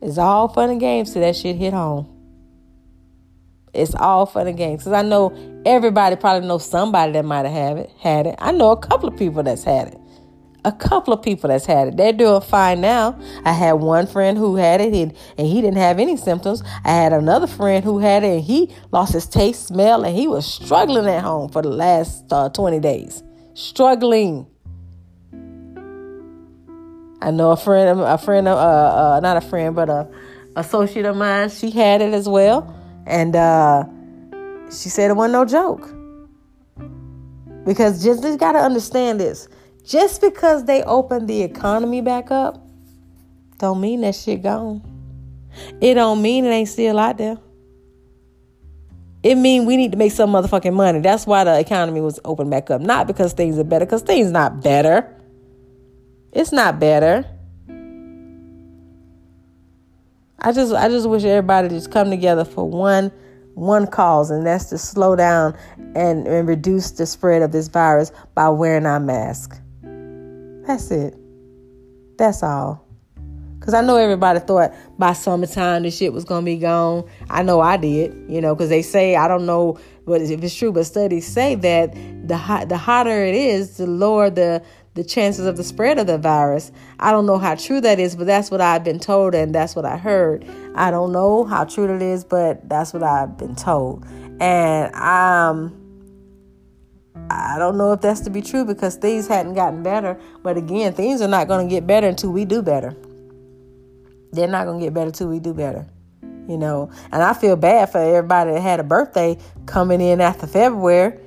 It's 0.00 0.18
all 0.18 0.48
fun 0.48 0.70
and 0.70 0.80
games 0.80 1.12
till 1.12 1.22
that 1.22 1.36
shit 1.36 1.56
hit 1.56 1.72
home 1.72 2.13
it's 3.74 3.94
all 3.94 4.26
fun 4.26 4.46
and 4.46 4.56
games. 4.56 4.82
Because 4.82 4.92
I 4.92 5.02
know 5.02 5.34
everybody 5.66 6.16
probably 6.16 6.46
knows 6.46 6.68
somebody 6.68 7.12
that 7.12 7.24
might 7.24 7.46
have 7.46 7.76
it, 7.78 7.90
had 7.98 8.26
it. 8.26 8.36
I 8.38 8.52
know 8.52 8.70
a 8.70 8.76
couple 8.76 9.08
of 9.08 9.16
people 9.16 9.42
that's 9.42 9.64
had 9.64 9.88
it. 9.88 9.98
A 10.66 10.72
couple 10.72 11.12
of 11.12 11.22
people 11.22 11.48
that's 11.48 11.66
had 11.66 11.88
it. 11.88 11.96
They're 11.96 12.12
doing 12.12 12.40
fine 12.40 12.80
now. 12.80 13.18
I 13.44 13.52
had 13.52 13.74
one 13.74 14.06
friend 14.06 14.38
who 14.38 14.56
had 14.56 14.80
it 14.80 14.94
and, 14.94 15.14
and 15.36 15.46
he 15.46 15.60
didn't 15.60 15.76
have 15.76 15.98
any 15.98 16.16
symptoms. 16.16 16.62
I 16.84 16.88
had 16.88 17.12
another 17.12 17.46
friend 17.46 17.84
who 17.84 17.98
had 17.98 18.24
it 18.24 18.28
and 18.28 18.42
he 18.42 18.74
lost 18.90 19.12
his 19.12 19.26
taste, 19.26 19.66
smell, 19.66 20.04
and 20.04 20.16
he 20.16 20.26
was 20.26 20.46
struggling 20.46 21.06
at 21.06 21.22
home 21.22 21.50
for 21.50 21.60
the 21.60 21.68
last 21.68 22.32
uh, 22.32 22.48
20 22.48 22.80
days. 22.80 23.22
Struggling. 23.52 24.46
I 27.20 27.30
know 27.30 27.50
a 27.50 27.56
friend, 27.56 28.00
a 28.00 28.18
friend, 28.18 28.48
uh, 28.48 28.56
uh, 28.56 29.20
not 29.20 29.36
a 29.36 29.40
friend, 29.42 29.76
but 29.76 29.90
a 29.90 30.08
associate 30.56 31.06
of 31.06 31.16
mine. 31.16 31.50
She 31.50 31.70
had 31.70 32.00
it 32.00 32.14
as 32.14 32.28
well. 32.28 32.83
And 33.06 33.36
uh, 33.36 33.84
she 34.66 34.88
said 34.88 35.10
it 35.10 35.14
wasn't 35.14 35.32
no 35.32 35.44
joke. 35.44 35.90
Because 37.64 38.02
just 38.02 38.22
you 38.24 38.36
got 38.36 38.52
to 38.52 38.58
understand 38.58 39.20
this. 39.20 39.48
Just 39.84 40.20
because 40.20 40.64
they 40.64 40.82
opened 40.82 41.28
the 41.28 41.42
economy 41.42 42.00
back 42.00 42.30
up, 42.30 42.66
don't 43.58 43.80
mean 43.80 44.00
that 44.02 44.14
shit 44.14 44.42
gone. 44.42 44.82
It 45.80 45.94
don't 45.94 46.20
mean 46.20 46.44
it 46.44 46.48
ain't 46.48 46.68
still 46.68 46.98
out 46.98 47.18
there. 47.18 47.38
It 49.22 49.36
mean 49.36 49.64
we 49.64 49.76
need 49.76 49.92
to 49.92 49.98
make 49.98 50.12
some 50.12 50.30
motherfucking 50.30 50.74
money. 50.74 51.00
That's 51.00 51.26
why 51.26 51.44
the 51.44 51.58
economy 51.58 52.00
was 52.00 52.20
open 52.24 52.50
back 52.50 52.70
up. 52.70 52.80
Not 52.80 53.06
because 53.06 53.32
things 53.32 53.58
are 53.58 53.64
better, 53.64 53.86
because 53.86 54.02
things 54.02 54.30
not 54.30 54.62
better. 54.62 55.14
It's 56.32 56.52
not 56.52 56.78
better. 56.78 57.24
I 60.44 60.52
just 60.52 60.74
I 60.74 60.90
just 60.90 61.08
wish 61.08 61.24
everybody 61.24 61.70
just 61.70 61.90
come 61.90 62.10
together 62.10 62.44
for 62.44 62.68
one 62.68 63.10
one 63.54 63.86
cause, 63.86 64.30
and 64.30 64.46
that's 64.46 64.66
to 64.66 64.78
slow 64.78 65.16
down 65.16 65.56
and, 65.94 66.26
and 66.26 66.46
reduce 66.46 66.90
the 66.90 67.06
spread 67.06 67.40
of 67.40 67.50
this 67.50 67.68
virus 67.68 68.12
by 68.34 68.50
wearing 68.50 68.84
our 68.84 69.00
mask. 69.00 69.58
That's 70.66 70.90
it. 70.90 71.16
That's 72.18 72.42
all. 72.42 72.86
Cause 73.60 73.72
I 73.72 73.80
know 73.80 73.96
everybody 73.96 74.40
thought 74.40 74.74
by 74.98 75.14
summertime 75.14 75.84
this 75.84 75.96
shit 75.96 76.12
was 76.12 76.26
gonna 76.26 76.44
be 76.44 76.58
gone. 76.58 77.08
I 77.30 77.42
know 77.42 77.60
I 77.60 77.78
did, 77.78 78.14
you 78.28 78.42
know, 78.42 78.54
because 78.54 78.68
they 78.68 78.82
say 78.82 79.16
I 79.16 79.26
don't 79.26 79.46
know, 79.46 79.78
but 80.04 80.20
if 80.20 80.42
it's 80.42 80.54
true, 80.54 80.72
but 80.72 80.84
studies 80.84 81.26
say 81.26 81.54
that 81.54 81.94
the 82.28 82.36
hot, 82.36 82.68
the 82.68 82.76
hotter 82.76 83.24
it 83.24 83.34
is, 83.34 83.78
the 83.78 83.86
lower 83.86 84.28
the 84.28 84.62
the 84.94 85.04
chances 85.04 85.46
of 85.46 85.56
the 85.56 85.64
spread 85.64 85.98
of 85.98 86.06
the 86.06 86.18
virus. 86.18 86.70
I 87.00 87.10
don't 87.10 87.26
know 87.26 87.38
how 87.38 87.56
true 87.56 87.80
that 87.80 87.98
is, 87.98 88.14
but 88.16 88.26
that's 88.26 88.50
what 88.50 88.60
I've 88.60 88.84
been 88.84 89.00
told 89.00 89.34
and 89.34 89.54
that's 89.54 89.74
what 89.74 89.84
I 89.84 89.96
heard. 89.96 90.46
I 90.74 90.90
don't 90.90 91.12
know 91.12 91.44
how 91.44 91.64
true 91.64 91.92
it 91.94 92.00
is, 92.00 92.24
but 92.24 92.68
that's 92.68 92.92
what 92.92 93.02
I've 93.02 93.36
been 93.36 93.56
told. 93.56 94.04
And 94.40 94.94
um 94.94 95.80
I 97.30 97.58
don't 97.58 97.76
know 97.76 97.92
if 97.92 98.00
that's 98.00 98.20
to 98.20 98.30
be 98.30 98.42
true 98.42 98.64
because 98.64 98.96
things 98.96 99.26
hadn't 99.26 99.54
gotten 99.54 99.82
better. 99.82 100.18
But 100.42 100.56
again, 100.56 100.92
things 100.92 101.22
are 101.22 101.28
not 101.28 101.48
going 101.48 101.66
to 101.66 101.74
get 101.74 101.86
better 101.86 102.06
until 102.06 102.30
we 102.30 102.44
do 102.44 102.60
better. 102.60 102.94
They're 104.32 104.48
not 104.48 104.66
going 104.66 104.80
to 104.80 104.86
get 104.86 104.94
better 104.94 105.06
until 105.06 105.28
we 105.28 105.38
do 105.38 105.54
better. 105.54 105.86
You 106.48 106.58
know, 106.58 106.90
and 107.10 107.22
I 107.22 107.32
feel 107.32 107.56
bad 107.56 107.90
for 107.90 107.98
everybody 107.98 108.52
that 108.52 108.60
had 108.60 108.78
a 108.78 108.84
birthday 108.84 109.38
coming 109.64 110.02
in 110.02 110.20
after 110.20 110.46
February. 110.46 111.18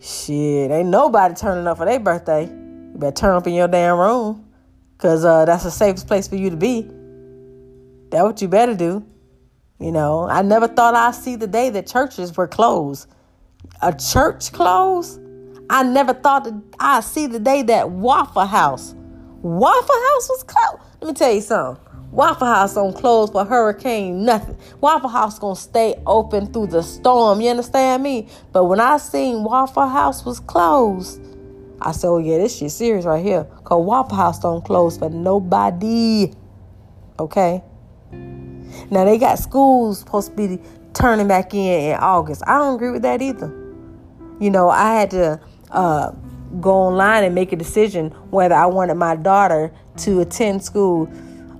Shit, 0.00 0.70
ain't 0.70 0.90
nobody 0.90 1.34
turning 1.34 1.66
up 1.66 1.78
for 1.78 1.86
their 1.86 2.00
birthday. 2.00 2.61
You 2.92 2.98
better 2.98 3.16
turn 3.16 3.34
up 3.34 3.46
in 3.46 3.54
your 3.54 3.68
damn 3.68 3.98
room 3.98 4.48
because 4.96 5.24
uh, 5.24 5.44
that's 5.44 5.64
the 5.64 5.70
safest 5.70 6.06
place 6.06 6.28
for 6.28 6.36
you 6.36 6.50
to 6.50 6.56
be. 6.56 6.82
That's 8.10 8.22
what 8.22 8.42
you 8.42 8.48
better 8.48 8.74
do. 8.74 9.04
You 9.80 9.90
know, 9.90 10.28
I 10.28 10.42
never 10.42 10.68
thought 10.68 10.94
I'd 10.94 11.14
see 11.14 11.34
the 11.34 11.46
day 11.46 11.70
that 11.70 11.86
churches 11.86 12.36
were 12.36 12.46
closed. 12.46 13.08
A 13.80 13.92
church 13.92 14.52
closed? 14.52 15.20
I 15.70 15.82
never 15.82 16.12
thought 16.12 16.44
that 16.44 16.62
I'd 16.78 17.02
see 17.02 17.26
the 17.26 17.40
day 17.40 17.62
that 17.62 17.90
Waffle 17.90 18.46
House, 18.46 18.94
Waffle 19.40 19.94
House 19.94 20.28
was 20.28 20.44
closed. 20.46 20.82
Let 21.00 21.08
me 21.08 21.14
tell 21.14 21.32
you 21.32 21.40
something. 21.40 21.82
Waffle 22.12 22.46
House 22.46 22.74
don't 22.74 22.94
close 22.94 23.30
for 23.30 23.44
hurricane, 23.44 24.26
nothing. 24.26 24.58
Waffle 24.82 25.08
House 25.08 25.38
gonna 25.38 25.56
stay 25.56 25.94
open 26.06 26.52
through 26.52 26.66
the 26.66 26.82
storm. 26.82 27.40
You 27.40 27.48
understand 27.48 28.02
me? 28.02 28.28
But 28.52 28.66
when 28.66 28.80
I 28.80 28.98
seen 28.98 29.44
Waffle 29.44 29.88
House 29.88 30.24
was 30.24 30.38
closed, 30.38 31.20
I 31.86 31.92
said, 31.92 32.08
oh 32.08 32.18
yeah, 32.18 32.38
this 32.38 32.58
shit 32.58 32.70
serious 32.70 33.04
right 33.04 33.24
here. 33.24 33.44
Cause 33.64 33.84
Waffle 33.84 34.16
House 34.16 34.38
don't 34.38 34.64
close 34.64 34.98
for 34.98 35.10
nobody. 35.10 36.32
Okay? 37.18 37.62
Now 38.90 39.04
they 39.04 39.18
got 39.18 39.38
schools 39.38 40.00
supposed 40.00 40.30
to 40.30 40.36
be 40.36 40.62
turning 40.94 41.28
back 41.28 41.54
in 41.54 41.92
in 41.92 41.96
August. 41.96 42.42
I 42.46 42.58
don't 42.58 42.74
agree 42.74 42.90
with 42.90 43.02
that 43.02 43.22
either. 43.22 43.48
You 44.40 44.50
know, 44.50 44.68
I 44.68 44.94
had 44.94 45.10
to 45.10 45.40
uh, 45.70 46.12
go 46.60 46.72
online 46.72 47.24
and 47.24 47.34
make 47.34 47.52
a 47.52 47.56
decision 47.56 48.10
whether 48.30 48.54
I 48.54 48.66
wanted 48.66 48.94
my 48.94 49.16
daughter 49.16 49.72
to 49.98 50.20
attend 50.20 50.64
school 50.64 51.06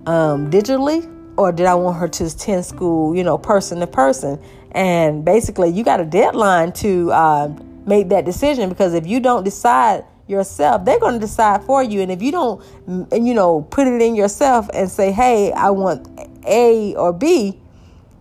um, 0.07 0.51
digitally 0.51 1.09
or 1.37 1.53
did 1.53 1.67
I 1.67 1.75
want 1.75 1.99
her 1.99 2.09
to 2.09 2.27
attend 2.27 2.65
school, 2.65 3.15
you 3.15 3.25
know, 3.25 3.39
person 3.39 3.81
to 3.81 3.87
person. 3.87 4.43
And 4.73 5.25
basically, 5.25 5.71
you 5.71 5.85
got 5.85 6.01
a 6.01 6.05
deadline 6.05 6.73
to 6.75 7.11
uh, 7.13 7.49
make 7.87 8.09
that 8.11 8.25
decision 8.25 8.69
because 8.69 8.95
if 8.95 9.07
you 9.07 9.21
don't 9.21 9.45
decide 9.45 10.05
yourself 10.33 10.85
they're 10.85 10.99
going 10.99 11.15
to 11.15 11.21
decide 11.21 11.63
for 11.65 11.83
you 11.83 12.01
and 12.01 12.11
if 12.11 12.23
you 12.23 12.33
don't 12.33 12.65
you 13.13 13.35
know 13.35 13.63
put 13.71 13.87
it 13.87 14.03
in 14.03 14.17
yourself 14.17 14.69
and 14.75 14.91
say 14.91 15.13
hey 15.13 15.53
i 15.53 15.71
want 15.71 16.09
a 16.47 16.95
or 16.97 17.13
b 17.13 17.59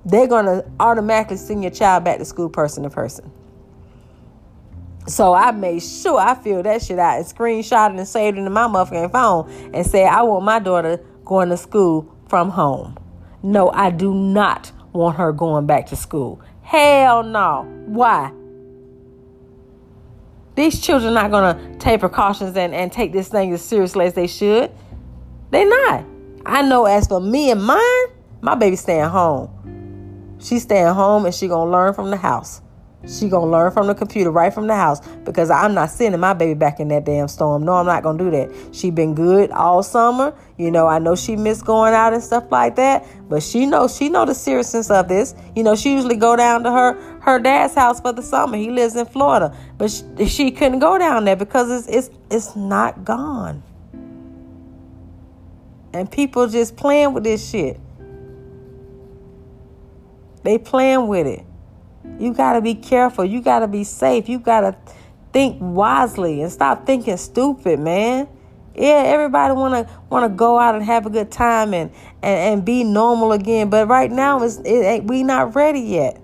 they're 0.05 0.27
going 0.27 0.45
to 0.45 0.63
automatically 0.79 1.37
send 1.37 1.63
your 1.63 1.71
child 1.71 2.03
back 2.03 2.17
to 2.19 2.25
school 2.25 2.49
person 2.49 2.83
to 2.83 2.89
person 2.89 3.31
so 5.07 5.33
I 5.33 5.51
made 5.51 5.81
sure 5.81 6.19
I 6.19 6.35
filled 6.35 6.65
that 6.65 6.83
shit 6.83 6.99
out 6.99 7.17
and 7.17 7.25
screenshot 7.25 7.93
it 7.93 7.97
and 7.97 8.07
saved 8.07 8.37
it 8.37 8.41
in 8.41 8.51
my 8.51 8.67
motherfucking 8.67 9.11
phone 9.11 9.49
and 9.73 9.85
said 9.85 10.07
I 10.07 10.21
want 10.21 10.45
my 10.45 10.59
daughter 10.59 11.01
going 11.25 11.49
to 11.49 11.57
school 11.57 12.15
from 12.27 12.49
home. 12.49 12.97
No, 13.43 13.71
I 13.71 13.89
do 13.89 14.13
not 14.13 14.71
want 14.93 15.17
her 15.17 15.31
going 15.31 15.65
back 15.65 15.87
to 15.87 15.95
school. 15.95 16.39
Hell 16.61 17.23
no. 17.23 17.63
Why? 17.87 18.31
These 20.55 20.81
children 20.81 21.15
are 21.15 21.29
not 21.29 21.31
going 21.31 21.55
to 21.55 21.77
take 21.79 21.99
precautions 22.01 22.55
and, 22.57 22.73
and 22.73 22.91
take 22.91 23.13
this 23.13 23.29
thing 23.29 23.53
as 23.53 23.61
seriously 23.63 24.05
as 24.05 24.13
they 24.13 24.27
should. 24.27 24.71
They're 25.49 25.67
not. 25.67 26.05
I 26.45 26.61
know 26.61 26.85
as 26.85 27.07
for 27.07 27.19
me 27.21 27.51
and 27.51 27.63
mine, 27.63 28.05
my 28.41 28.55
baby 28.55 28.75
staying 28.75 29.09
home. 29.09 30.37
She's 30.39 30.63
staying 30.63 30.93
home 30.93 31.25
and 31.25 31.33
she 31.33 31.47
going 31.47 31.67
to 31.67 31.71
learn 31.71 31.93
from 31.93 32.09
the 32.09 32.17
house. 32.17 32.61
She 33.07 33.29
gonna 33.29 33.49
learn 33.49 33.71
from 33.71 33.87
the 33.87 33.95
computer 33.95 34.29
right 34.29 34.53
from 34.53 34.67
the 34.67 34.75
house 34.75 34.99
because 35.23 35.49
I'm 35.49 35.73
not 35.73 35.89
sending 35.89 36.21
my 36.21 36.33
baby 36.33 36.53
back 36.53 36.79
in 36.79 36.87
that 36.89 37.03
damn 37.03 37.27
storm. 37.27 37.63
No, 37.63 37.73
I'm 37.73 37.85
not 37.85 38.03
gonna 38.03 38.17
do 38.19 38.29
that. 38.29 38.51
She 38.75 38.91
been 38.91 39.15
good 39.15 39.49
all 39.51 39.81
summer. 39.81 40.35
You 40.57 40.69
know, 40.69 40.85
I 40.85 40.99
know 40.99 41.15
she 41.15 41.35
missed 41.35 41.65
going 41.65 41.95
out 41.95 42.13
and 42.13 42.21
stuff 42.21 42.51
like 42.51 42.75
that, 42.75 43.05
but 43.27 43.41
she 43.41 43.65
knows 43.65 43.97
she 43.97 44.09
know 44.09 44.25
the 44.25 44.35
seriousness 44.35 44.91
of 44.91 45.07
this. 45.07 45.33
You 45.55 45.63
know, 45.63 45.75
she 45.75 45.93
usually 45.93 46.15
go 46.15 46.35
down 46.35 46.63
to 46.63 46.71
her 46.71 47.10
her 47.21 47.39
dad's 47.39 47.75
house 47.75 48.01
for 48.01 48.11
the 48.11 48.21
summer. 48.21 48.57
He 48.57 48.69
lives 48.69 48.95
in 48.95 49.05
Florida, 49.05 49.55
but 49.77 49.91
she, 49.91 50.25
she 50.25 50.51
couldn't 50.51 50.79
go 50.79 50.97
down 50.97 51.25
there 51.25 51.35
because 51.35 51.69
it's 51.69 51.87
it's 51.87 52.15
it's 52.29 52.55
not 52.55 53.05
gone. 53.05 53.63
And 55.93 56.09
people 56.09 56.47
just 56.47 56.75
playing 56.75 57.13
with 57.13 57.23
this 57.23 57.49
shit. 57.49 57.79
They 60.43 60.57
playing 60.57 61.07
with 61.07 61.27
it. 61.27 61.45
You 62.19 62.33
got 62.33 62.53
to 62.53 62.61
be 62.61 62.75
careful. 62.75 63.25
You 63.25 63.41
got 63.41 63.59
to 63.59 63.67
be 63.67 63.83
safe. 63.83 64.27
You 64.27 64.39
got 64.39 64.61
to 64.61 64.75
think 65.33 65.57
wisely 65.59 66.41
and 66.41 66.51
stop 66.51 66.85
thinking 66.85 67.17
stupid, 67.17 67.79
man. 67.79 68.27
Yeah, 68.73 69.03
everybody 69.05 69.53
want 69.53 69.87
to 69.87 69.93
want 70.09 70.31
to 70.31 70.35
go 70.35 70.57
out 70.57 70.75
and 70.75 70.83
have 70.83 71.05
a 71.05 71.09
good 71.09 71.29
time 71.29 71.73
and, 71.73 71.91
and, 72.23 72.53
and 72.53 72.65
be 72.65 72.85
normal 72.85 73.33
again, 73.33 73.69
but 73.69 73.87
right 73.87 74.09
now 74.09 74.41
it's, 74.43 74.57
it 74.59 74.69
ain't, 74.69 75.03
we 75.05 75.23
not 75.23 75.55
ready 75.55 75.81
yet. 75.81 76.20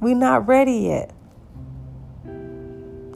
We 0.00 0.14
not 0.14 0.46
ready 0.46 0.72
yet. 0.72 1.14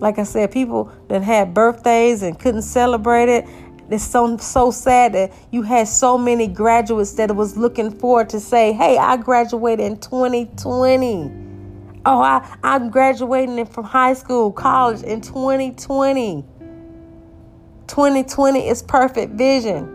Like 0.00 0.18
I 0.18 0.24
said, 0.24 0.52
people 0.52 0.92
that 1.08 1.22
had 1.22 1.54
birthdays 1.54 2.22
and 2.22 2.38
couldn't 2.38 2.62
celebrate 2.62 3.28
it 3.28 3.46
it's 3.90 4.04
so 4.04 4.36
so 4.38 4.70
sad 4.70 5.12
that 5.12 5.32
you 5.50 5.62
had 5.62 5.88
so 5.88 6.16
many 6.16 6.46
graduates 6.46 7.12
that 7.12 7.34
was 7.34 7.56
looking 7.56 7.90
forward 7.90 8.30
to 8.30 8.40
say, 8.40 8.72
"Hey, 8.72 8.96
I 8.96 9.16
graduated 9.16 9.84
in 9.84 9.98
2020." 9.98 11.30
Oh, 12.06 12.20
I 12.20 12.56
I'm 12.62 12.90
graduating 12.90 13.64
from 13.66 13.84
high 13.84 14.14
school, 14.14 14.52
college 14.52 15.02
in 15.02 15.20
2020. 15.20 16.44
2020 17.86 18.68
is 18.68 18.82
perfect 18.82 19.34
vision. 19.34 19.90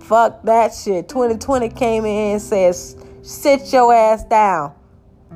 Fuck 0.00 0.42
that 0.42 0.74
shit. 0.74 1.08
2020 1.08 1.68
came 1.68 2.04
in 2.04 2.32
and 2.32 2.42
says, 2.42 2.96
"Sit 3.22 3.72
your 3.72 3.94
ass 3.94 4.24
down." 4.24 4.72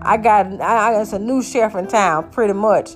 I 0.03 0.17
got 0.17 0.47
I 0.47 0.93
got 0.93 1.13
a 1.13 1.19
new 1.19 1.43
sheriff 1.43 1.75
in 1.75 1.87
town, 1.89 2.31
pretty 2.31 2.55
much 2.55 2.91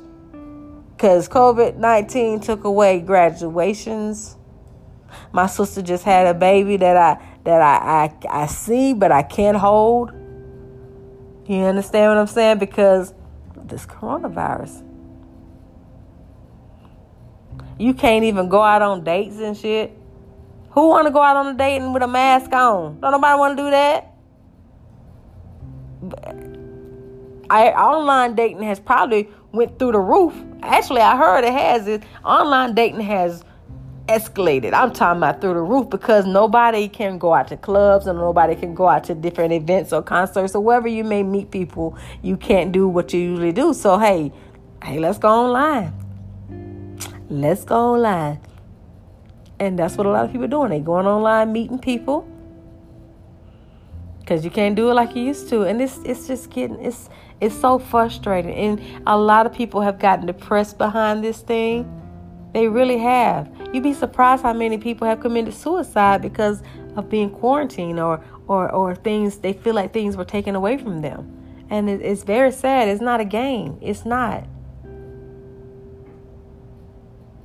because 1.03 1.29
COVID 1.29 1.79
19 1.79 2.39
took 2.39 2.63
away 2.63 3.01
graduations. 3.01 4.37
My 5.33 5.49
sister 5.49 5.83
just 5.83 6.05
had 6.05 6.29
a 6.29 6.35
baby 6.35 6.77
that 6.77 6.97
I 6.97 7.21
that 7.43 7.61
I, 7.61 8.05
I 8.05 8.43
I 8.43 8.47
see 8.47 8.95
but 8.95 9.11
I 9.11 9.25
can't 9.25 9.57
hold. 9.57 10.13
You 11.49 11.65
understand 11.65 12.13
what 12.13 12.19
I'm 12.19 12.29
saying? 12.29 12.59
Because 12.59 13.15
this 13.65 13.85
coronavirus. 13.85 14.85
You 17.81 17.95
can't 17.95 18.25
even 18.25 18.49
go 18.49 18.63
out 18.63 18.81
on 18.81 19.03
dates 19.03 19.39
and 19.39 19.57
shit. 19.57 19.91
Who 20.71 20.91
want 20.91 21.09
to 21.09 21.13
go 21.13 21.21
out 21.21 21.35
on 21.35 21.49
a 21.49 21.59
date 21.59 21.81
with 21.81 22.05
a 22.05 22.07
mask 22.07 22.53
on? 22.53 23.01
Don't 23.01 23.11
nobody 23.11 23.37
want 23.37 23.57
to 23.59 23.63
do 23.65 23.71
that. 23.73 24.09
I, 27.53 27.73
online 27.73 28.35
dating 28.35 28.63
has 28.63 28.81
probably 28.81 29.29
went 29.53 29.79
through 29.79 29.93
the 29.93 30.01
roof. 30.01 30.35
Actually, 30.63 31.03
I 31.03 31.19
heard 31.19 31.45
it 31.45 31.53
has. 31.53 31.87
It 31.87 32.03
online 32.25 32.75
dating 32.75 33.03
has 33.03 33.45
escalated. 34.09 34.73
I'm 34.73 34.91
talking 34.91 35.19
about 35.19 35.43
through 35.43 35.53
the 35.53 35.61
roof 35.61 35.91
because 35.91 36.25
nobody 36.25 36.89
can 36.89 37.19
go 37.19 37.35
out 37.35 37.49
to 37.49 37.59
clubs 37.59 38.07
and 38.07 38.19
nobody 38.19 38.55
can 38.55 38.75
go 38.75 38.89
out 38.89 39.05
to 39.05 39.15
different 39.15 39.53
events 39.53 39.93
or 39.93 40.03
concerts 40.03 40.55
or 40.55 40.65
wherever 40.65 40.89
you 40.89 41.05
may 41.05 41.23
meet 41.23 41.51
people. 41.51 41.95
You 42.23 42.39
can't 42.39 42.73
do 42.73 42.89
what 42.89 43.13
you 43.13 43.21
usually 43.21 43.53
do. 43.53 43.75
So 43.75 43.99
hey, 43.99 44.33
hey, 44.83 44.99
let's 44.99 45.19
go 45.19 45.29
online. 45.29 45.93
Let's 47.29 47.65
go 47.65 47.77
online. 47.77 48.41
And 49.61 49.79
that's 49.79 49.99
what 49.99 50.07
a 50.07 50.11
lot 50.11 50.25
of 50.25 50.33
people 50.33 50.47
are 50.47 50.49
doing. 50.49 50.71
They 50.71 50.81
going 50.81 51.07
online 51.07 51.53
meeting 51.53 51.79
people 51.79 52.27
because 54.21 54.43
you 54.43 54.51
can't 54.51 54.75
do 54.75 54.91
it 54.91 54.95
like 54.95 55.15
you 55.15 55.23
used 55.23 55.49
to, 55.51 55.63
and 55.63 55.83
it's 55.83 55.99
it's 56.05 56.27
just 56.27 56.49
getting 56.51 56.81
it's 56.83 57.11
it's 57.43 57.59
so 57.61 57.81
frustrating, 57.81 58.55
and 58.55 59.03
a 59.05 59.19
lot 59.19 59.47
of 59.47 59.53
people 59.53 59.81
have 59.81 59.99
gotten 59.99 60.27
depressed 60.27 60.79
behind 60.79 61.25
this 61.25 61.41
thing. 61.41 61.91
They 62.55 62.69
really 62.69 62.99
have. 62.99 63.51
You'd 63.73 63.83
be 63.83 63.95
surprised 63.95 64.45
how 64.45 64.53
many 64.53 64.79
people 64.79 65.09
have 65.09 65.19
committed 65.19 65.53
suicide 65.53 66.23
because 66.23 66.63
of 66.95 67.11
being 67.11 67.31
quarantined 67.31 67.99
or 67.99 68.25
or 68.47 68.71
or 68.71 68.95
things 68.95 69.39
they 69.39 69.55
feel 69.55 69.75
like 69.75 69.93
things 69.93 70.17
were 70.17 70.25
taken 70.25 70.55
away 70.55 70.79
from 70.79 71.03
them. 71.03 71.37
And 71.69 71.91
it, 71.91 72.01
it's 72.01 72.23
very 72.23 72.53
sad. 72.53 72.87
It's 72.87 73.01
not 73.01 73.21
a 73.21 73.25
game. 73.25 73.77
It's 73.81 74.05
not. 74.05 74.47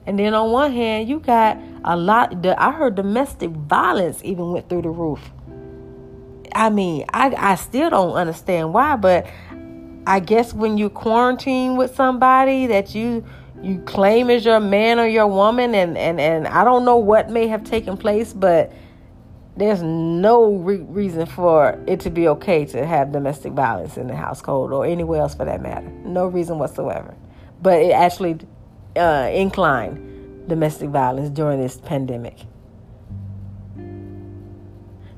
And 0.05 0.19
then 0.19 0.35
on 0.35 0.51
one 0.51 0.71
hand, 0.73 1.09
you 1.09 1.19
got 1.19 1.57
a 1.83 1.97
lot. 1.97 2.45
I 2.45 2.71
heard 2.71 2.93
domestic 2.93 3.49
violence 3.49 4.21
even 4.23 4.51
went 4.51 4.69
through 4.69 4.83
the 4.83 4.89
roof. 4.89 5.31
I 6.53 6.69
mean, 6.69 7.05
I 7.13 7.33
I 7.35 7.55
still 7.55 7.89
don't 7.89 8.13
understand 8.13 8.73
why, 8.73 8.95
but 8.95 9.25
I 10.07 10.21
guess 10.21 10.53
when 10.53 10.77
you 10.77 10.89
quarantine 10.89 11.75
with 11.75 11.93
somebody 11.93 12.65
that 12.67 12.95
you 12.95 13.25
you 13.61 13.79
claim 13.79 14.29
as 14.29 14.45
your 14.45 14.61
man 14.61 14.99
or 14.99 15.05
your 15.05 15.27
woman, 15.27 15.75
and 15.75 15.97
and 15.97 16.17
and 16.17 16.47
I 16.47 16.63
don't 16.63 16.85
know 16.85 16.95
what 16.95 17.29
may 17.29 17.47
have 17.47 17.65
taken 17.65 17.97
place, 17.97 18.31
but 18.31 18.71
there's 19.57 19.81
no 19.81 20.53
re- 20.53 20.77
reason 20.77 21.25
for 21.25 21.77
it 21.87 21.99
to 22.01 22.09
be 22.09 22.29
okay 22.29 22.63
to 22.67 22.85
have 22.85 23.11
domestic 23.11 23.51
violence 23.51 23.97
in 23.97 24.07
the 24.07 24.15
household 24.15 24.71
or 24.71 24.85
anywhere 24.85 25.19
else 25.19 25.35
for 25.35 25.43
that 25.43 25.61
matter. 25.61 25.89
No 26.05 26.27
reason 26.27 26.57
whatsoever. 26.57 27.13
But 27.61 27.81
it 27.81 27.91
actually 27.91 28.39
uh, 28.95 29.29
inclined 29.33 30.47
domestic 30.47 30.89
violence 30.89 31.29
during 31.31 31.59
this 31.59 31.81
pandemic. 31.81 32.37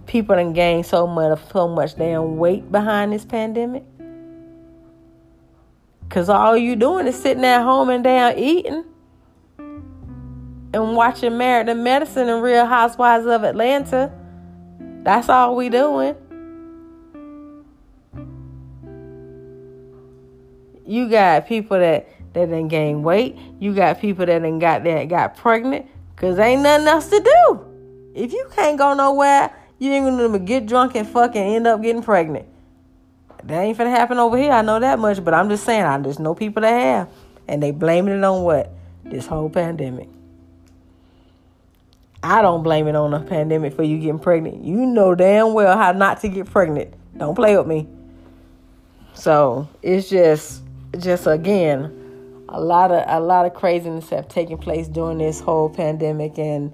People 0.08 0.36
done 0.36 0.54
gained 0.54 0.88
so 0.88 1.06
much, 1.06 1.40
so 1.52 1.68
much 1.68 1.96
damn 1.96 2.38
weight 2.38 2.72
behind 2.72 3.14
this 3.14 3.26
pandemic. 3.26 3.84
Cause 6.10 6.28
all 6.28 6.58
you 6.58 6.76
doing 6.76 7.06
is 7.06 7.16
sitting 7.16 7.46
at 7.46 7.62
home 7.62 7.90
and 7.90 8.04
down 8.04 8.38
eating 8.38 8.84
and 10.74 10.96
watching 10.96 11.38
Married 11.38 11.68
to 11.68 11.76
Medicine 11.76 12.28
and 12.30 12.42
Real 12.42 12.66
Housewives 12.66 13.28
of 13.28 13.44
Atlanta. 13.44 14.12
That's 15.04 15.30
all 15.30 15.56
we 15.56 15.70
doing. 15.70 16.16
You 20.84 21.08
got 21.08 21.48
people 21.48 21.78
that 21.78 22.10
that 22.34 22.50
done 22.50 22.68
gain 22.68 23.04
weight. 23.04 23.38
You 23.60 23.76
got 23.76 24.02
people 24.02 24.26
that 24.26 24.40
done 24.40 24.58
got 24.58 24.84
that 24.84 25.06
got 25.10 25.38
pregnant. 25.38 25.86
Cause 26.16 26.40
ain't 26.40 26.64
nothing 26.64 26.88
else 26.88 27.08
to 27.10 27.20
do. 27.20 27.66
If 28.16 28.34
you 28.34 28.50
can't 28.56 28.80
go 28.80 28.96
nowhere, 28.96 29.56
you 29.78 29.92
ain't 29.92 30.06
gonna 30.06 30.40
get 30.40 30.66
drunk 30.66 30.96
and 30.96 31.08
fucking 31.08 31.42
end 31.42 31.68
up 31.68 31.84
getting 31.84 32.02
pregnant. 32.02 32.48
That 33.44 33.62
ain't 33.62 33.78
gonna 33.78 33.90
happen 33.90 34.18
over 34.18 34.38
here. 34.38 34.52
I 34.52 34.62
know 34.62 34.80
that 34.80 35.00
much, 35.00 35.24
but 35.24 35.34
I'm 35.34 35.50
just 35.50 35.64
saying 35.64 35.84
I 35.84 35.98
just 36.00 36.20
know 36.20 36.36
people 36.36 36.62
that 36.62 36.80
have. 36.80 37.10
And 37.48 37.64
they 37.64 37.72
blaming 37.72 38.18
it 38.18 38.24
on 38.24 38.44
what? 38.44 38.72
This 39.04 39.26
whole 39.26 39.50
pandemic. 39.50 40.10
I 42.22 42.42
don't 42.42 42.64
blame 42.64 42.88
it 42.88 42.96
on 42.96 43.12
the 43.12 43.22
pandemic 43.22 43.74
for 43.74 43.84
you 43.84 43.98
getting 43.98 44.20
pregnant. 44.20 44.64
You 44.64 44.86
know 44.86 45.16
damn 45.16 45.54
well 45.54 45.78
how 45.78 45.94
not 45.94 46.22
to 46.22 46.30
get 46.30 46.52
pregnant. 46.52 46.94
Don't 47.18 47.36
play 47.36 47.58
with 47.58 47.66
me. 47.66 47.88
So 49.14 49.68
it's 49.82 50.10
just 50.10 50.62
just 50.98 51.28
again 51.28 51.96
a 52.50 52.60
lot 52.60 52.92
of 52.92 53.04
a 53.08 53.20
lot 53.20 53.46
of 53.46 53.54
craziness 53.54 54.10
have 54.10 54.28
taken 54.28 54.58
place 54.58 54.88
during 54.88 55.20
this 55.20 55.40
whole 55.40 55.70
pandemic, 55.70 56.38
and 56.38 56.74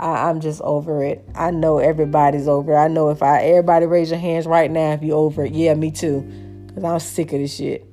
I, 0.00 0.30
am 0.30 0.40
just 0.40 0.60
over 0.62 1.04
it. 1.04 1.24
I 1.34 1.50
know 1.50 1.78
everybody's 1.78 2.48
over. 2.48 2.72
it. 2.72 2.76
I 2.76 2.88
know 2.88 3.10
if 3.10 3.22
I 3.22 3.42
everybody 3.42 3.86
raise 3.86 4.10
your 4.10 4.18
hands 4.18 4.46
right 4.46 4.70
now 4.70 4.92
if 4.92 5.02
you're 5.02 5.16
over 5.16 5.44
it. 5.44 5.52
Yeah, 5.52 5.74
me 5.74 5.90
too, 5.90 6.22
because 6.66 6.84
I'm 6.84 7.00
sick 7.00 7.32
of 7.32 7.40
this 7.40 7.54
shit. 7.54 7.86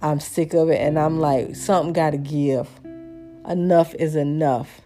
I'm 0.00 0.20
sick 0.20 0.54
of 0.54 0.68
it, 0.70 0.80
and 0.80 0.98
I'm 0.98 1.18
like 1.18 1.56
something 1.56 1.92
got 1.92 2.10
to 2.10 2.18
give. 2.18 2.68
Enough 3.48 3.94
is 3.96 4.14
enough. 4.16 4.80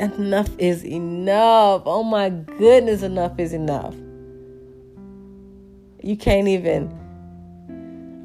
Enough 0.00 0.50
is 0.58 0.84
enough. 0.84 1.82
Oh 1.86 2.02
my 2.02 2.28
goodness, 2.28 3.02
enough 3.02 3.38
is 3.38 3.52
enough. 3.52 3.94
You 6.02 6.16
can't 6.16 6.48
even, 6.48 6.90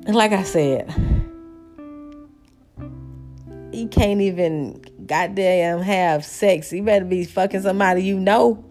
like 0.08 0.32
I 0.32 0.44
said 0.44 0.94
you 3.74 3.88
can't 3.88 4.22
even 4.22 4.84
goddamn 5.12 5.82
have 5.82 6.24
sex. 6.24 6.72
You 6.72 6.84
better 6.84 7.04
be 7.04 7.26
fucking 7.26 7.64
somebody 7.64 8.02
you 8.02 8.18
know. 8.18 8.64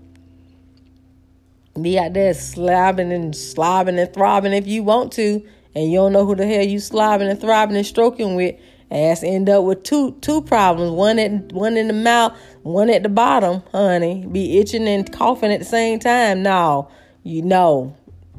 Be 1.81 1.98
out 1.98 2.14
there 2.14 2.33
slobbing 2.33 3.14
and 3.14 3.35
slobbing 3.35 4.00
and 4.00 4.12
throbbing 4.14 4.55
if 4.55 4.66
you 4.66 4.83
want 4.83 5.12
to, 5.12 5.46
and 5.74 5.92
you 5.92 5.98
don't 5.98 6.14
know 6.14 6.24
who 6.24 6.35
the 6.35 6.46
hell 6.46 6.64
you 6.64 6.79
slobbing 6.79 7.31
and 7.31 7.38
throbbing 7.38 7.76
and 7.76 7.85
stroking 7.85 8.37
with. 8.37 8.59
Ass 8.90 9.22
end 9.22 9.50
up 9.50 9.64
with 9.64 9.83
two 9.83 10.12
two 10.22 10.40
problems. 10.40 10.92
One 10.92 11.18
at 11.18 11.53
one 11.53 11.76
in 11.76 11.88
the 11.88 11.92
mouth, 11.92 12.37
one 12.62 12.88
at 12.88 13.03
the 13.03 13.11
bottom, 13.11 13.62
honey. 13.70 14.26
Be 14.26 14.59
itching 14.59 14.88
and 14.88 15.12
coughing 15.12 15.53
at 15.53 15.59
the 15.59 15.66
same 15.66 15.98
time. 15.98 16.42
No, 16.42 16.90
you 17.22 17.42
know. 17.42 17.94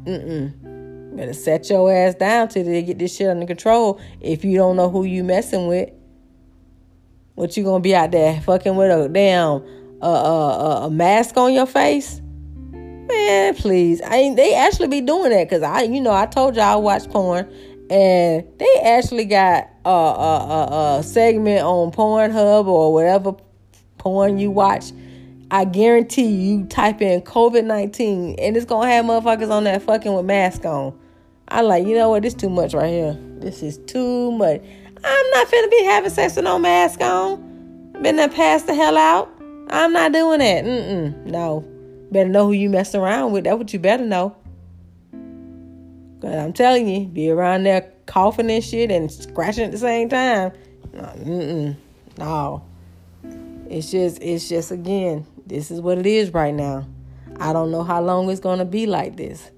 Mm-mm. 0.05 1.15
Better 1.15 1.33
set 1.33 1.69
your 1.69 1.93
ass 1.93 2.15
down 2.15 2.47
till 2.47 2.63
they 2.63 2.81
get 2.81 2.97
this 2.97 3.15
shit 3.15 3.29
under 3.29 3.45
control 3.45 4.01
if 4.21 4.43
you 4.43 4.57
don't 4.57 4.75
know 4.75 4.89
who 4.89 5.03
you 5.03 5.23
messing 5.23 5.67
with. 5.67 5.91
What 7.35 7.55
you 7.55 7.63
gonna 7.63 7.79
be 7.79 7.95
out 7.95 8.11
there 8.11 8.39
fucking 8.41 8.75
with 8.75 8.91
a 8.91 9.07
damn 9.07 9.63
uh, 10.01 10.05
uh, 10.05 10.85
a 10.85 10.91
mask 10.91 11.37
on 11.37 11.53
your 11.53 11.65
face? 11.65 12.21
Man, 12.71 13.55
please. 13.55 14.01
I 14.01 14.33
they 14.35 14.53
actually 14.53 14.87
be 14.87 15.01
doing 15.01 15.31
that 15.31 15.49
because 15.49 15.63
I, 15.63 15.83
you 15.83 16.01
know, 16.01 16.13
I 16.13 16.25
told 16.25 16.55
y'all 16.55 16.65
I 16.65 16.75
watch 16.75 17.09
porn, 17.09 17.51
and 17.89 18.45
they 18.57 18.81
actually 18.83 19.25
got 19.25 19.69
a, 19.85 19.89
a, 19.89 20.37
a, 20.39 20.99
a 20.99 21.03
segment 21.03 21.61
on 21.61 21.91
Pornhub 21.91 22.65
or 22.67 22.93
whatever 22.93 23.35
porn 23.97 24.37
you 24.37 24.51
watch. 24.51 24.91
I 25.49 25.65
guarantee 25.65 26.27
you, 26.27 26.59
you 26.59 26.65
type 26.65 27.01
in 27.01 27.21
COVID 27.21 27.65
nineteen, 27.65 28.35
and 28.39 28.55
it's 28.55 28.65
gonna 28.65 28.89
have 28.89 29.05
motherfuckers 29.05 29.51
on 29.51 29.63
that 29.65 29.81
fucking 29.81 30.13
with 30.13 30.25
mask 30.25 30.65
on. 30.65 30.97
I 31.47 31.61
like, 31.61 31.85
you 31.85 31.95
know 31.95 32.09
what? 32.09 32.23
This 32.23 32.33
too 32.33 32.49
much 32.49 32.73
right 32.73 32.89
here. 32.89 33.17
This 33.39 33.61
is 33.61 33.77
too 33.79 34.31
much. 34.31 34.61
I'm 35.03 35.29
not 35.31 35.47
finna 35.47 35.71
be 35.71 35.83
having 35.85 36.09
sex 36.09 36.35
with 36.35 36.45
no 36.45 36.59
mask 36.59 37.01
on. 37.01 37.91
Been 38.01 38.15
there 38.15 38.29
pass 38.29 38.63
the 38.63 38.73
hell 38.73 38.97
out. 38.97 39.29
I'm 39.69 39.93
not 39.93 40.11
doing 40.11 40.39
that. 40.39 40.65
Mm-mm. 40.65 41.25
No. 41.25 41.65
Better 42.11 42.29
know 42.29 42.47
who 42.47 42.51
you 42.53 42.69
mess 42.69 42.93
around 42.93 43.31
with. 43.31 43.45
That's 43.45 43.57
what 43.57 43.71
you 43.73 43.79
better 43.79 44.05
know. 44.05 44.35
Cause 46.21 46.35
I'm 46.35 46.53
telling 46.53 46.87
you, 46.87 47.07
be 47.07 47.31
around 47.31 47.63
there 47.63 47.91
coughing 48.05 48.51
and 48.51 48.63
shit 48.63 48.91
and 48.91 49.11
scratching 49.11 49.65
at 49.65 49.71
the 49.71 49.77
same 49.77 50.09
time. 50.09 50.51
No. 52.17 52.63
It's 53.69 53.89
just, 53.89 54.21
it's 54.21 54.49
just 54.49 54.71
again, 54.71 55.25
this 55.47 55.71
is 55.71 55.81
what 55.81 55.97
it 55.97 56.05
is 56.05 56.31
right 56.31 56.53
now. 56.53 56.85
I 57.39 57.53
don't 57.53 57.71
know 57.71 57.83
how 57.83 58.01
long 58.01 58.29
it's 58.29 58.39
gonna 58.39 58.65
be 58.65 58.85
like 58.85 59.15
this. 59.15 59.49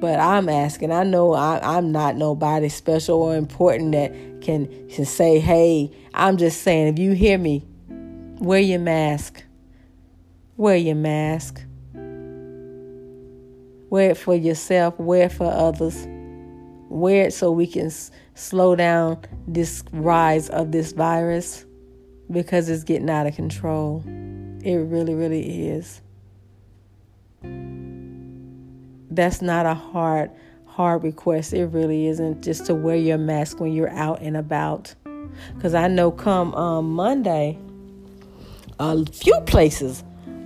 But 0.00 0.18
I'm 0.18 0.48
asking, 0.48 0.92
I 0.92 1.04
know 1.04 1.34
I, 1.34 1.76
am 1.76 1.92
not 1.92 2.16
nobody 2.16 2.70
special 2.70 3.22
or 3.22 3.36
important 3.36 3.92
that 3.92 4.10
can, 4.40 4.66
can 4.88 5.04
say, 5.04 5.38
hey, 5.38 5.92
I'm 6.14 6.38
just 6.38 6.62
saying, 6.62 6.88
if 6.88 6.98
you 6.98 7.12
hear 7.12 7.36
me, 7.36 7.66
wear 8.38 8.60
your 8.60 8.78
mask. 8.78 9.44
Wear 10.56 10.76
your 10.76 10.94
mask. 10.94 11.62
Wear 13.90 14.10
it 14.10 14.16
for 14.16 14.34
yourself, 14.34 14.98
wear 14.98 15.24
it 15.24 15.32
for 15.32 15.52
others. 15.52 16.06
Wear 16.88 17.26
it 17.26 17.34
so 17.34 17.50
we 17.50 17.66
can 17.66 17.86
s- 17.86 18.10
slow 18.34 18.74
down 18.74 19.20
this 19.46 19.84
rise 19.92 20.48
of 20.48 20.72
this 20.72 20.92
virus 20.92 21.66
because 22.30 22.70
it's 22.70 22.84
getting 22.84 23.10
out 23.10 23.26
of 23.26 23.34
control. 23.34 24.02
It 24.62 24.76
really, 24.76 25.14
really 25.14 25.68
is 25.68 26.00
that's 29.10 29.42
not 29.42 29.66
a 29.66 29.74
hard 29.74 30.30
hard 30.66 31.02
request. 31.02 31.52
It 31.52 31.66
really 31.66 32.06
isn't 32.06 32.42
just 32.42 32.66
to 32.66 32.74
wear 32.74 32.96
your 32.96 33.18
mask 33.18 33.60
when 33.60 33.72
you're 33.72 33.90
out 33.90 34.20
and 34.22 34.36
about. 34.36 34.94
Cause 35.60 35.74
I 35.74 35.88
know 35.88 36.10
come 36.10 36.54
um, 36.54 36.92
Monday, 36.92 37.58
a 38.78 39.04
few 39.06 39.38
places 39.46 40.04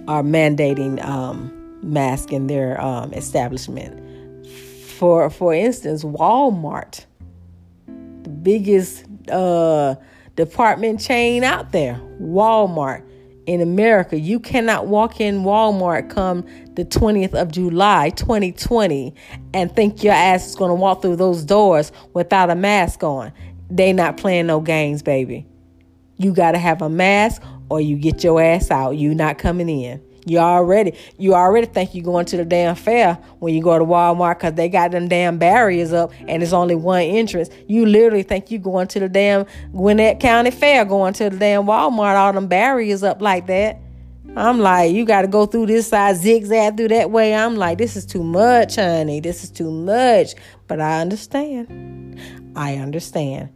are 0.08 0.22
mandating 0.22 1.04
um, 1.04 1.52
mask 1.82 2.32
in 2.32 2.46
their 2.46 2.80
um, 2.80 3.12
establishment. 3.12 4.00
For 4.98 5.30
for 5.30 5.54
instance, 5.54 6.04
Walmart, 6.04 7.04
the 7.86 8.30
biggest 8.30 9.04
uh, 9.30 9.96
department 10.36 11.00
chain 11.00 11.44
out 11.44 11.72
there, 11.72 12.00
Walmart 12.20 13.03
in 13.46 13.60
America. 13.60 14.18
You 14.18 14.40
cannot 14.40 14.86
walk 14.86 15.20
in 15.20 15.42
Walmart 15.42 16.10
come 16.10 16.44
the 16.74 16.84
20th 16.84 17.34
of 17.34 17.52
July 17.52 18.10
2020 18.10 19.14
and 19.52 19.74
think 19.74 20.02
your 20.02 20.14
ass 20.14 20.48
is 20.48 20.56
going 20.56 20.70
to 20.70 20.74
walk 20.74 21.02
through 21.02 21.16
those 21.16 21.44
doors 21.44 21.92
without 22.12 22.50
a 22.50 22.54
mask 22.54 23.02
on. 23.02 23.32
They 23.70 23.92
not 23.92 24.16
playing 24.16 24.46
no 24.46 24.60
games, 24.60 25.02
baby. 25.02 25.46
You 26.16 26.32
got 26.32 26.52
to 26.52 26.58
have 26.58 26.82
a 26.82 26.88
mask 26.88 27.42
or 27.70 27.80
you 27.80 27.96
get 27.96 28.22
your 28.22 28.40
ass 28.40 28.70
out. 28.70 28.92
You 28.92 29.14
not 29.14 29.38
coming 29.38 29.68
in. 29.68 30.02
You 30.26 30.38
already 30.38 30.96
you 31.18 31.34
already 31.34 31.66
think 31.66 31.94
you're 31.94 32.04
going 32.04 32.26
to 32.26 32.36
the 32.36 32.44
damn 32.44 32.76
fair 32.76 33.14
when 33.40 33.54
you 33.54 33.62
go 33.62 33.78
to 33.78 33.84
Walmart 33.84 34.38
because 34.38 34.54
they 34.54 34.68
got 34.68 34.90
them 34.90 35.08
damn 35.08 35.38
barriers 35.38 35.92
up 35.92 36.12
and 36.26 36.42
it's 36.42 36.52
only 36.52 36.74
one 36.74 37.02
entrance. 37.02 37.50
You 37.68 37.86
literally 37.86 38.22
think 38.22 38.50
you're 38.50 38.60
going 38.60 38.88
to 38.88 39.00
the 39.00 39.08
damn 39.08 39.46
Gwinnett 39.72 40.20
County 40.20 40.50
Fair, 40.50 40.84
going 40.84 41.12
to 41.14 41.30
the 41.30 41.36
damn 41.36 41.64
Walmart, 41.64 42.16
all 42.16 42.32
them 42.32 42.46
barriers 42.46 43.02
up 43.02 43.20
like 43.20 43.46
that. 43.48 43.78
I'm 44.36 44.58
like, 44.58 44.92
you 44.92 45.04
got 45.04 45.22
to 45.22 45.28
go 45.28 45.46
through 45.46 45.66
this 45.66 45.88
side, 45.88 46.16
zigzag 46.16 46.76
through 46.76 46.88
that 46.88 47.10
way. 47.10 47.34
I'm 47.34 47.54
like, 47.54 47.78
this 47.78 47.94
is 47.94 48.04
too 48.04 48.24
much, 48.24 48.76
honey. 48.76 49.20
This 49.20 49.44
is 49.44 49.50
too 49.50 49.70
much. 49.70 50.34
But 50.66 50.80
I 50.80 51.00
understand. 51.00 52.18
I 52.56 52.76
understand. 52.76 53.50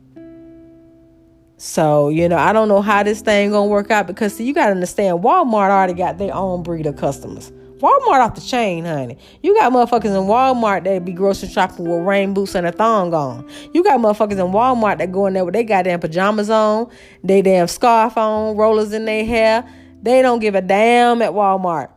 So, 1.59 2.09
you 2.09 2.29
know, 2.29 2.37
I 2.37 2.53
don't 2.53 2.69
know 2.69 2.81
how 2.81 3.03
this 3.03 3.21
thing 3.21 3.51
gonna 3.51 3.67
work 3.67 3.91
out 3.91 4.07
because 4.07 4.35
see, 4.35 4.45
you 4.45 4.55
gotta 4.55 4.71
understand 4.71 5.25
Walmart 5.25 5.71
already 5.71 5.93
got 5.93 6.17
their 6.17 6.33
own 6.33 6.63
breed 6.63 6.87
of 6.87 6.97
customers. 6.97 7.51
Walmart 7.79 8.21
off 8.21 8.37
the 8.37 8.41
chain, 8.41 8.85
honey. 8.85 9.19
You 9.43 9.55
got 9.55 9.73
motherfuckers 9.73 10.07
in 10.07 10.29
Walmart 10.29 10.85
that 10.85 11.05
be 11.05 11.13
grocery 11.13 11.49
shopping 11.49 11.89
with 11.89 12.05
rain 12.05 12.33
boots 12.33 12.55
and 12.55 12.67
a 12.67 12.73
thong 12.73 13.13
on. 13.13 13.49
You 13.73 13.83
got 13.83 13.99
motherfuckers 13.99 14.33
in 14.33 14.53
Walmart 14.53 14.99
that 14.99 15.11
go 15.11 15.27
in 15.27 15.35
there 15.35 15.45
with 15.45 15.55
they 15.55 15.65
goddamn 15.65 15.99
pajamas 15.99 16.49
on, 16.49 16.91
they 17.25 17.43
damn 17.43 17.67
scarf 17.67 18.17
on, 18.17 18.57
rollers 18.57 18.93
in 18.93 19.05
their 19.05 19.25
hair. 19.25 19.69
They 20.03 20.23
don't 20.23 20.39
give 20.39 20.55
a 20.55 20.63
damn 20.63 21.23
at 21.23 21.33
Walmart. 21.33 21.91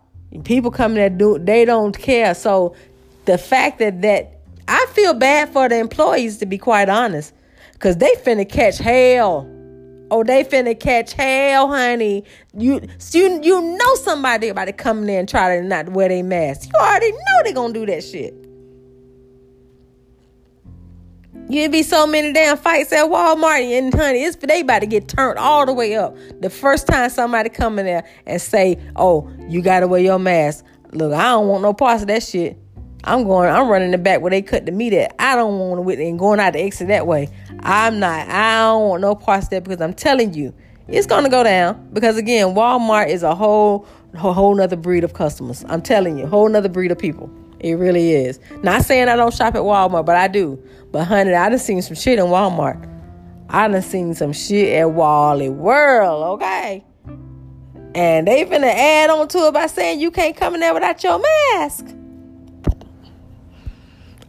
People 0.43 0.71
come 0.71 0.95
there 0.95 1.09
do 1.09 1.37
they 1.37 1.65
don't 1.65 1.97
care. 1.97 2.33
So 2.33 2.75
the 3.25 3.37
fact 3.37 3.77
that 3.77 4.01
that 4.01 4.39
I 4.67 4.87
feel 4.93 5.13
bad 5.13 5.53
for 5.53 5.69
the 5.69 5.77
employees 5.77 6.37
to 6.37 6.47
be 6.47 6.57
quite 6.57 6.89
honest. 6.89 7.33
Cause 7.79 7.97
they 7.97 8.11
finna 8.23 8.47
catch 8.47 8.77
hell. 8.77 9.50
Oh, 10.11 10.25
they 10.25 10.43
finna 10.43 10.77
catch 10.77 11.13
hell, 11.13 11.69
honey. 11.69 12.25
You 12.53 12.81
you 13.13 13.39
you 13.41 13.61
know 13.61 13.95
somebody 13.95 14.49
about 14.49 14.65
to 14.65 14.73
come 14.73 14.99
in 14.99 15.05
there 15.05 15.19
and 15.21 15.29
try 15.29 15.57
to 15.57 15.65
not 15.65 15.87
wear 15.87 16.09
their 16.09 16.21
mask. 16.21 16.67
You 16.67 16.79
already 16.79 17.11
know 17.11 17.43
they 17.45 17.53
gonna 17.53 17.73
do 17.73 17.85
that 17.85 18.03
shit. 18.03 18.35
You'd 21.47 21.71
be 21.71 21.81
so 21.81 22.05
many 22.05 22.33
damn 22.33 22.57
fights 22.57 22.91
at 22.91 23.05
Walmart, 23.05 23.61
and 23.77 23.93
honey, 23.93 24.23
it's 24.23 24.35
they 24.35 24.59
about 24.59 24.79
to 24.79 24.85
get 24.85 25.07
turned 25.07 25.39
all 25.39 25.65
the 25.65 25.73
way 25.73 25.95
up. 25.95 26.17
The 26.41 26.49
first 26.49 26.87
time 26.87 27.09
somebody 27.09 27.49
come 27.49 27.79
in 27.79 27.85
there 27.85 28.03
and 28.25 28.41
say, 28.41 28.77
"Oh, 28.97 29.31
you 29.47 29.61
gotta 29.61 29.87
wear 29.87 30.01
your 30.01 30.19
mask," 30.19 30.65
look, 30.91 31.13
I 31.13 31.23
don't 31.29 31.47
want 31.47 31.63
no 31.63 31.73
parts 31.73 32.01
of 32.01 32.09
that 32.09 32.23
shit. 32.23 32.57
I'm 33.03 33.23
going, 33.23 33.49
I'm 33.49 33.67
running 33.67 33.91
the 33.91 33.97
back 33.97 34.21
where 34.21 34.29
they 34.29 34.41
cut 34.41 34.65
the 34.65 34.71
meat 34.71 34.93
at. 34.93 35.15
I 35.17 35.35
don't 35.35 35.57
want 35.57 35.83
to 35.83 36.07
and 36.07 36.19
going 36.19 36.39
out 36.39 36.53
the 36.53 36.59
exit 36.59 36.87
that 36.89 37.07
way. 37.07 37.29
I'm 37.63 37.99
not, 37.99 38.27
I 38.27 38.65
don't 38.65 38.89
want 38.89 39.01
no 39.01 39.15
parts 39.15 39.49
there 39.49 39.61
because 39.61 39.81
I'm 39.81 39.93
telling 39.93 40.33
you, 40.33 40.53
it's 40.87 41.07
gonna 41.07 41.29
go 41.29 41.43
down. 41.43 41.89
Because 41.93 42.17
again, 42.17 42.47
Walmart 42.47 43.09
is 43.09 43.23
a 43.23 43.35
whole 43.35 43.85
a 44.13 44.33
whole 44.33 44.53
nother 44.55 44.75
breed 44.75 45.03
of 45.03 45.13
customers. 45.13 45.63
I'm 45.69 45.81
telling 45.81 46.17
you, 46.17 46.27
whole 46.27 46.49
nother 46.49 46.69
breed 46.69 46.91
of 46.91 46.99
people. 46.99 47.29
It 47.59 47.73
really 47.73 48.11
is. 48.11 48.39
Not 48.63 48.83
saying 48.83 49.07
I 49.07 49.15
don't 49.15 49.33
shop 49.33 49.55
at 49.55 49.61
Walmart, 49.61 50.05
but 50.05 50.15
I 50.15 50.27
do. 50.27 50.61
But 50.91 51.05
honey, 51.05 51.33
I 51.33 51.49
done 51.49 51.59
seen 51.59 51.81
some 51.81 51.95
shit 51.95 52.19
in 52.19 52.25
Walmart. 52.25 52.87
I 53.49 53.67
done 53.67 53.81
seen 53.81 54.13
some 54.15 54.33
shit 54.33 54.75
at 54.75 54.91
Wally 54.91 55.49
World, 55.49 56.41
okay? 56.41 56.83
And 57.93 58.27
they 58.27 58.45
finna 58.45 58.73
add 58.73 59.09
on 59.09 59.27
to 59.29 59.47
it 59.47 59.53
by 59.53 59.67
saying 59.67 59.99
you 59.99 60.11
can't 60.11 60.35
come 60.35 60.55
in 60.55 60.61
there 60.61 60.73
without 60.73 61.03
your 61.03 61.19
mask. 61.19 61.85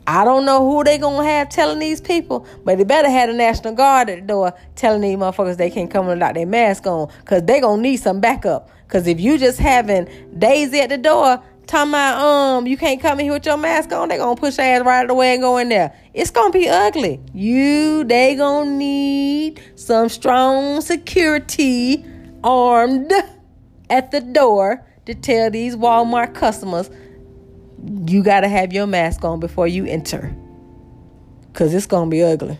I 0.06 0.24
don't 0.24 0.44
know 0.44 0.68
who 0.68 0.82
they 0.82 0.98
gonna 0.98 1.24
have 1.24 1.48
telling 1.48 1.78
these 1.78 2.00
people, 2.00 2.46
but 2.64 2.78
they 2.78 2.84
better 2.84 3.08
have 3.08 3.28
the 3.28 3.34
National 3.34 3.74
Guard 3.74 4.10
at 4.10 4.20
the 4.20 4.26
door 4.26 4.52
telling 4.74 5.02
these 5.02 5.16
motherfuckers 5.16 5.56
they 5.56 5.70
can't 5.70 5.90
come 5.90 6.06
without 6.06 6.34
their 6.34 6.46
mask 6.46 6.86
on, 6.86 7.08
cause 7.24 7.42
they 7.42 7.60
gonna 7.60 7.80
need 7.80 7.98
some 7.98 8.20
backup. 8.20 8.68
Cause 8.88 9.06
if 9.06 9.20
you 9.20 9.38
just 9.38 9.58
having 9.58 10.08
Daisy 10.38 10.80
at 10.80 10.90
the 10.90 10.98
door 10.98 11.42
talking 11.66 11.90
about 11.90 12.20
um 12.20 12.66
you 12.66 12.76
can't 12.76 13.00
come 13.00 13.20
in 13.20 13.26
here 13.26 13.32
with 13.32 13.46
your 13.46 13.56
mask 13.56 13.92
on, 13.92 14.08
they 14.08 14.18
gonna 14.18 14.38
push 14.38 14.58
ass 14.58 14.84
right 14.84 15.08
away 15.08 15.34
and 15.34 15.42
go 15.42 15.56
in 15.58 15.68
there. 15.68 15.96
It's 16.12 16.30
gonna 16.30 16.50
be 16.50 16.68
ugly. 16.68 17.20
You 17.32 18.04
they 18.04 18.34
gonna 18.34 18.70
need 18.70 19.62
some 19.76 20.08
strong 20.08 20.80
security 20.80 22.04
armed 22.42 23.12
at 23.88 24.10
the 24.10 24.20
door 24.20 24.84
to 25.06 25.14
tell 25.14 25.50
these 25.50 25.76
Walmart 25.76 26.34
customers 26.34 26.90
you 27.85 28.23
got 28.23 28.40
to 28.40 28.49
have 28.49 28.73
your 28.73 28.87
mask 28.87 29.25
on 29.25 29.40
before 29.40 29.66
you 29.66 29.87
enter. 29.87 30.35
Because 31.53 31.75
it's 31.75 31.87
going 31.87 32.09
to 32.09 32.11
be 32.11 32.23
ugly. 32.23 32.59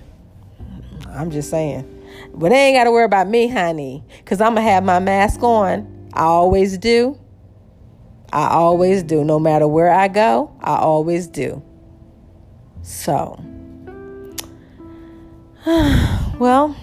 I'm 1.09 1.31
just 1.31 1.51
saying. 1.51 1.89
But 2.35 2.51
they 2.51 2.57
ain't 2.57 2.77
got 2.77 2.85
to 2.85 2.91
worry 2.91 3.05
about 3.05 3.29
me, 3.29 3.49
honey. 3.49 4.05
Because 4.19 4.41
I'm 4.41 4.55
going 4.55 4.67
to 4.67 4.71
have 4.71 4.85
my 4.85 4.99
mask 4.99 5.43
on. 5.43 6.11
I 6.13 6.25
always 6.25 6.77
do. 6.79 7.19
I 8.33 8.49
always 8.49 9.03
do. 9.03 9.25
No 9.25 9.39
matter 9.39 9.69
where 9.69 9.91
I 9.91 10.09
go, 10.09 10.55
I 10.61 10.77
always 10.77 11.27
do. 11.27 11.63
So, 12.83 13.43
well, 16.39 16.75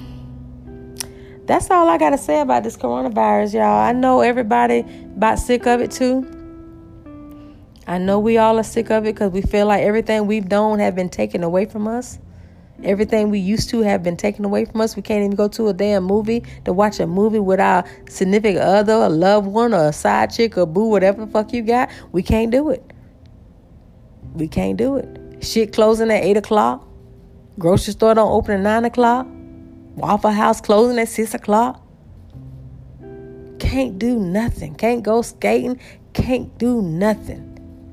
that's 1.45 1.69
all 1.69 1.89
I 1.89 1.97
got 1.97 2.12
to 2.12 2.17
say 2.17 2.39
about 2.39 2.63
this 2.63 2.78
coronavirus, 2.78 3.56
y'all. 3.56 3.63
I 3.63 3.91
know 3.91 4.21
everybody 4.21 4.80
about 5.15 5.39
sick 5.39 5.65
of 5.67 5.82
it 5.82 5.91
too. 5.91 6.38
I 7.89 7.97
know 7.97 8.19
we 8.19 8.38
all 8.38 8.60
are 8.60 8.63
sick 8.63 8.91
of 8.91 9.08
it 9.08 9.15
because 9.15 9.32
we 9.32 9.41
feel 9.41 9.65
like 9.65 9.82
everything 9.82 10.28
we've 10.28 10.47
done 10.47 10.78
have 10.78 10.93
been 10.93 11.10
taken 11.10 11.43
away 11.43 11.65
from 11.65 11.88
us. 11.88 12.19
Everything 12.84 13.32
we 13.32 13.39
used 13.39 13.71
to 13.71 13.82
have 13.82 14.04
been 14.04 14.15
taken 14.15 14.45
away 14.45 14.65
from 14.65 14.80
us. 14.82 14.95
We 14.95 15.02
can't 15.02 15.23
even 15.23 15.36
go 15.36 15.47
to 15.47 15.69
a 15.69 15.73
damn 15.73 16.04
movie 16.04 16.43
to 16.65 16.71
watch 16.71 16.99
a 16.99 17.08
movie 17.08 17.39
with 17.39 17.60
our 17.60 17.84
significant 18.08 18.60
other, 18.60 18.93
a 18.93 19.10
loved 19.10 19.47
one, 19.47 19.73
or 19.73 19.88
a 19.88 19.91
side 19.91 20.32
chick, 20.32 20.56
or 20.56 20.67
boo, 20.67 20.86
whatever 20.86 21.25
the 21.25 21.32
fuck 21.32 21.52
you 21.52 21.63
got. 21.63 21.89
We 22.12 22.21
can't 22.21 22.52
do 22.52 22.69
it. 22.69 22.93
We 24.36 24.47
can't 24.47 24.78
do 24.78 24.97
it. 24.97 25.43
Shit 25.43 25.73
closing 25.73 26.12
at 26.12 26.23
8 26.23 26.38
o'clock. 26.38 26.88
Grocery 27.58 27.93
store 27.93 28.13
don't 28.13 28.32
open 28.32 28.52
at 28.52 28.62
9 28.62 28.86
o'clock. 28.86 29.25
Waffle 29.95 30.30
House 30.30 30.62
closing 30.62 30.99
at 30.99 31.10
6 31.10 31.34
o'clock. 31.34 31.84
Can't 33.58 33.97
do 33.97 34.19
nothing. 34.19 34.75
Can't 34.75 35.02
go 35.02 35.23
skating. 35.23 35.80
Can't 36.13 36.56
do 36.60 36.84
nothing 36.84 37.48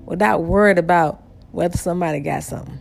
without 0.07 0.45
worried 0.45 0.79
about 0.79 1.23
whether 1.53 1.77
somebody 1.77 2.21
got 2.21 2.43
something. 2.43 2.79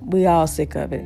We 0.00 0.26
all 0.26 0.46
sick 0.46 0.76
of 0.76 0.92
it. 0.92 1.04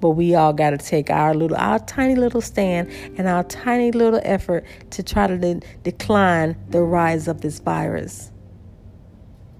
But 0.00 0.10
we 0.10 0.34
all 0.34 0.52
got 0.52 0.70
to 0.70 0.78
take 0.78 1.08
our 1.08 1.34
little, 1.34 1.56
our 1.56 1.78
tiny 1.78 2.16
little 2.16 2.42
stand 2.42 2.90
and 3.16 3.26
our 3.26 3.44
tiny 3.44 3.92
little 3.92 4.20
effort 4.22 4.66
to 4.90 5.02
try 5.02 5.26
to 5.26 5.38
de- 5.38 5.60
decline 5.82 6.56
the 6.68 6.82
rise 6.82 7.28
of 7.28 7.40
this 7.40 7.58
virus. 7.60 8.30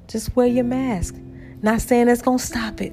Just 0.09 0.37
wear 0.37 0.46
your 0.46 0.64
mask. 0.64 1.16
Not 1.62 1.81
saying 1.81 2.09
it's 2.09 2.22
going 2.22 2.38
to 2.38 2.44
stop 2.44 2.81
it. 2.81 2.92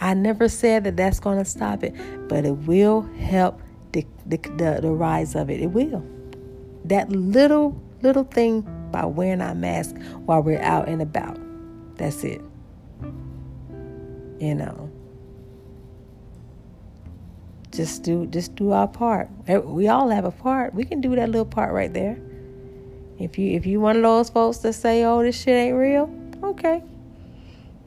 I 0.00 0.14
never 0.14 0.48
said 0.48 0.84
that 0.84 0.96
that's 0.96 1.20
going 1.20 1.38
to 1.38 1.44
stop 1.44 1.84
it, 1.84 1.94
but 2.28 2.44
it 2.44 2.52
will 2.52 3.02
help 3.18 3.60
the, 3.92 4.06
the, 4.26 4.38
the, 4.56 4.78
the 4.82 4.90
rise 4.90 5.34
of 5.34 5.50
it. 5.50 5.60
It 5.60 5.68
will. 5.68 6.04
That 6.84 7.10
little 7.10 7.80
little 8.02 8.24
thing 8.24 8.66
by 8.90 9.04
wearing 9.04 9.40
our 9.40 9.54
mask 9.54 9.96
while 10.26 10.42
we're 10.42 10.60
out 10.60 10.88
and 10.88 11.00
about. 11.00 11.38
That's 11.96 12.24
it. 12.24 12.42
You 14.38 14.54
know. 14.54 14.90
Just 17.70 18.02
do 18.02 18.26
just 18.26 18.54
do 18.54 18.72
our 18.72 18.86
part. 18.86 19.30
Eh, 19.46 19.56
we 19.56 19.88
all 19.88 20.10
have 20.10 20.24
a 20.24 20.30
part. 20.30 20.74
We 20.74 20.84
can 20.84 21.00
do 21.00 21.16
that 21.16 21.30
little 21.30 21.46
part 21.46 21.72
right 21.72 21.92
there. 21.92 22.18
If 23.18 23.38
you 23.38 23.52
if 23.52 23.64
you 23.64 23.80
one 23.80 23.96
of 23.96 24.02
those 24.02 24.28
folks 24.28 24.58
that 24.58 24.74
say, 24.74 25.04
"Oh, 25.04 25.22
this 25.22 25.40
shit 25.40 25.54
ain't 25.54 25.76
real," 25.76 26.10
okay, 26.42 26.82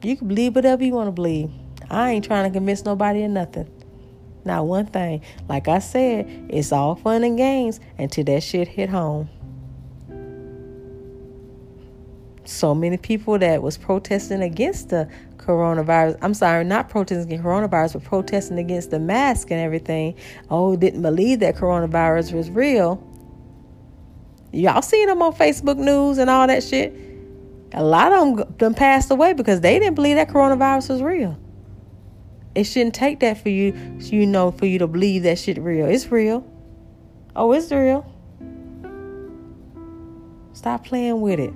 you 0.01 0.17
can 0.17 0.27
believe 0.27 0.55
whatever 0.55 0.83
you 0.83 0.93
want 0.93 1.07
to 1.07 1.11
believe. 1.11 1.51
I 1.89 2.11
ain't 2.11 2.25
trying 2.25 2.49
to 2.51 2.53
convince 2.57 2.83
nobody 2.83 3.23
of 3.23 3.31
nothing. 3.31 3.69
Not 4.43 4.65
one 4.65 4.85
thing. 4.85 5.21
Like 5.49 5.67
I 5.67 5.79
said, 5.79 6.47
it's 6.49 6.71
all 6.71 6.95
fun 6.95 7.23
and 7.23 7.37
games 7.37 7.79
until 7.97 8.23
that 8.25 8.43
shit 8.43 8.67
hit 8.67 8.89
home. 8.89 9.29
So 12.47 12.75
many 12.75 12.97
people 12.97 13.37
that 13.39 13.61
was 13.61 13.77
protesting 13.77 14.41
against 14.41 14.89
the 14.89 15.09
coronavirus. 15.37 16.17
I'm 16.21 16.33
sorry, 16.33 16.63
not 16.63 16.89
protesting 16.89 17.27
against 17.27 17.43
coronavirus, 17.43 17.93
but 17.93 18.03
protesting 18.03 18.57
against 18.57 18.91
the 18.91 18.99
mask 18.99 19.51
and 19.51 19.59
everything. 19.59 20.15
Oh, 20.49 20.75
didn't 20.75 21.01
believe 21.01 21.39
that 21.39 21.55
coronavirus 21.55 22.33
was 22.33 22.49
real. 22.49 23.03
Y'all 24.51 24.81
seen 24.81 25.07
them 25.07 25.21
on 25.21 25.33
Facebook 25.33 25.77
News 25.77 26.17
and 26.17 26.29
all 26.29 26.47
that 26.47 26.63
shit. 26.63 26.95
A 27.73 27.83
lot 27.83 28.13
of 28.13 28.37
them, 28.37 28.55
them 28.57 28.73
passed 28.73 29.11
away 29.11 29.33
because 29.33 29.61
they 29.61 29.79
didn't 29.79 29.95
believe 29.95 30.15
that 30.15 30.29
coronavirus 30.29 30.91
was 30.91 31.01
real. 31.01 31.37
It 32.55 32.63
shouldn't 32.63 32.95
take 32.95 33.19
that 33.19 33.41
for 33.41 33.49
you, 33.49 33.73
you 33.99 34.25
know, 34.25 34.51
for 34.51 34.65
you 34.65 34.79
to 34.79 34.87
believe 34.87 35.23
that 35.23 35.37
shit 35.37 35.57
real. 35.57 35.87
It's 35.87 36.09
real. 36.09 36.49
Oh, 37.35 37.51
it's 37.51 37.69
real. 37.69 38.09
Stop 40.53 40.85
playing 40.85 41.19
with 41.19 41.39
it. 41.41 41.53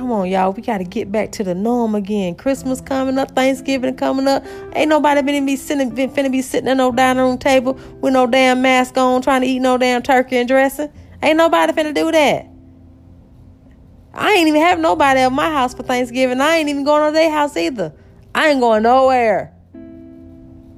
Come 0.00 0.12
on, 0.12 0.30
y'all. 0.30 0.50
We 0.54 0.62
got 0.62 0.78
to 0.78 0.84
get 0.84 1.12
back 1.12 1.30
to 1.32 1.44
the 1.44 1.54
norm 1.54 1.94
again. 1.94 2.34
Christmas 2.34 2.80
coming 2.80 3.18
up, 3.18 3.32
Thanksgiving 3.32 3.94
coming 3.96 4.26
up. 4.26 4.42
Ain't 4.74 4.88
nobody 4.88 5.20
been 5.20 5.44
be 5.44 5.56
sitting, 5.56 5.94
been 5.94 6.10
finna 6.10 6.32
be 6.32 6.40
sitting 6.40 6.70
at 6.70 6.78
no 6.78 6.90
dining 6.90 7.22
room 7.22 7.36
table 7.36 7.74
with 8.00 8.14
no 8.14 8.26
damn 8.26 8.62
mask 8.62 8.96
on, 8.96 9.20
trying 9.20 9.42
to 9.42 9.46
eat 9.46 9.58
no 9.58 9.76
damn 9.76 10.00
turkey 10.00 10.38
and 10.38 10.48
dressing. 10.48 10.90
Ain't 11.22 11.36
nobody 11.36 11.74
finna 11.74 11.94
do 11.94 12.10
that. 12.12 12.46
I 14.14 14.32
ain't 14.32 14.48
even 14.48 14.62
have 14.62 14.78
nobody 14.78 15.20
at 15.20 15.32
my 15.32 15.50
house 15.50 15.74
for 15.74 15.82
Thanksgiving. 15.82 16.40
I 16.40 16.56
ain't 16.56 16.70
even 16.70 16.84
going 16.84 17.06
to 17.06 17.12
their 17.12 17.30
house 17.30 17.54
either. 17.58 17.92
I 18.34 18.48
ain't 18.48 18.60
going 18.60 18.84
nowhere. 18.84 19.52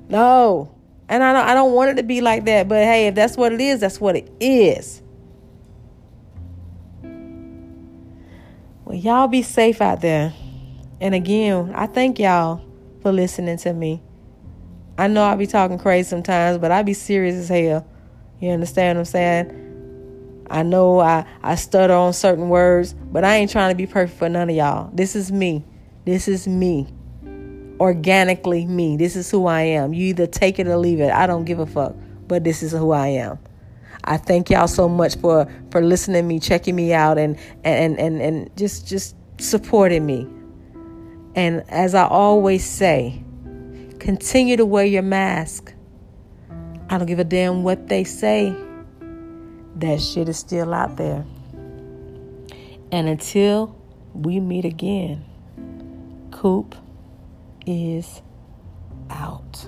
No. 0.08 0.74
And 1.08 1.22
I 1.22 1.32
don't, 1.32 1.46
I 1.46 1.54
don't 1.54 1.74
want 1.74 1.90
it 1.92 1.94
to 1.98 2.02
be 2.02 2.22
like 2.22 2.44
that. 2.46 2.66
But 2.66 2.78
hey, 2.78 3.06
if 3.06 3.14
that's 3.14 3.36
what 3.36 3.52
it 3.52 3.60
is, 3.60 3.78
that's 3.78 4.00
what 4.00 4.16
it 4.16 4.28
is. 4.40 5.00
Well, 8.92 9.00
y'all 9.00 9.26
be 9.26 9.40
safe 9.40 9.80
out 9.80 10.02
there. 10.02 10.34
And 11.00 11.14
again, 11.14 11.72
I 11.74 11.86
thank 11.86 12.18
y'all 12.18 12.62
for 13.00 13.10
listening 13.10 13.56
to 13.56 13.72
me. 13.72 14.02
I 14.98 15.06
know 15.08 15.24
I 15.24 15.34
be 15.34 15.46
talking 15.46 15.78
crazy 15.78 16.10
sometimes, 16.10 16.58
but 16.58 16.70
I 16.70 16.82
be 16.82 16.92
serious 16.92 17.36
as 17.36 17.48
hell. 17.48 17.88
You 18.38 18.50
understand 18.50 18.98
what 18.98 19.00
I'm 19.00 19.04
saying? 19.06 20.44
I 20.50 20.62
know 20.62 21.00
I, 21.00 21.24
I 21.42 21.54
stutter 21.54 21.94
on 21.94 22.12
certain 22.12 22.50
words, 22.50 22.92
but 22.92 23.24
I 23.24 23.36
ain't 23.36 23.50
trying 23.50 23.70
to 23.70 23.74
be 23.74 23.86
perfect 23.86 24.18
for 24.18 24.28
none 24.28 24.50
of 24.50 24.56
y'all. 24.56 24.90
This 24.92 25.16
is 25.16 25.32
me. 25.32 25.64
This 26.04 26.28
is 26.28 26.46
me. 26.46 26.86
Organically 27.80 28.66
me. 28.66 28.98
This 28.98 29.16
is 29.16 29.30
who 29.30 29.46
I 29.46 29.62
am. 29.62 29.94
You 29.94 30.08
either 30.08 30.26
take 30.26 30.58
it 30.58 30.66
or 30.66 30.76
leave 30.76 31.00
it. 31.00 31.10
I 31.10 31.26
don't 31.26 31.46
give 31.46 31.60
a 31.60 31.66
fuck. 31.66 31.94
But 32.28 32.44
this 32.44 32.62
is 32.62 32.72
who 32.72 32.90
I 32.90 33.06
am. 33.06 33.38
I 34.04 34.16
thank 34.16 34.50
y'all 34.50 34.68
so 34.68 34.88
much 34.88 35.16
for 35.16 35.46
for 35.70 35.80
listening 35.80 36.22
to 36.22 36.28
me, 36.28 36.40
checking 36.40 36.74
me 36.74 36.92
out 36.92 37.18
and 37.18 37.38
and 37.64 37.98
and 37.98 38.20
and 38.20 38.56
just 38.56 38.86
just 38.88 39.16
supporting 39.38 40.04
me. 40.04 40.28
And 41.34 41.64
as 41.68 41.94
I 41.94 42.06
always 42.06 42.64
say, 42.64 43.22
continue 43.98 44.56
to 44.56 44.66
wear 44.66 44.84
your 44.84 45.02
mask. 45.02 45.74
I 46.90 46.98
don't 46.98 47.06
give 47.06 47.20
a 47.20 47.24
damn 47.24 47.62
what 47.62 47.88
they 47.88 48.04
say 48.04 48.54
that 49.76 50.00
shit 50.00 50.28
is 50.28 50.38
still 50.38 50.74
out 50.74 50.96
there. 50.96 51.24
And 52.90 53.08
until 53.08 53.78
we 54.12 54.40
meet 54.40 54.64
again, 54.64 55.24
Coop 56.30 56.74
is 57.66 58.20
out. 59.08 59.66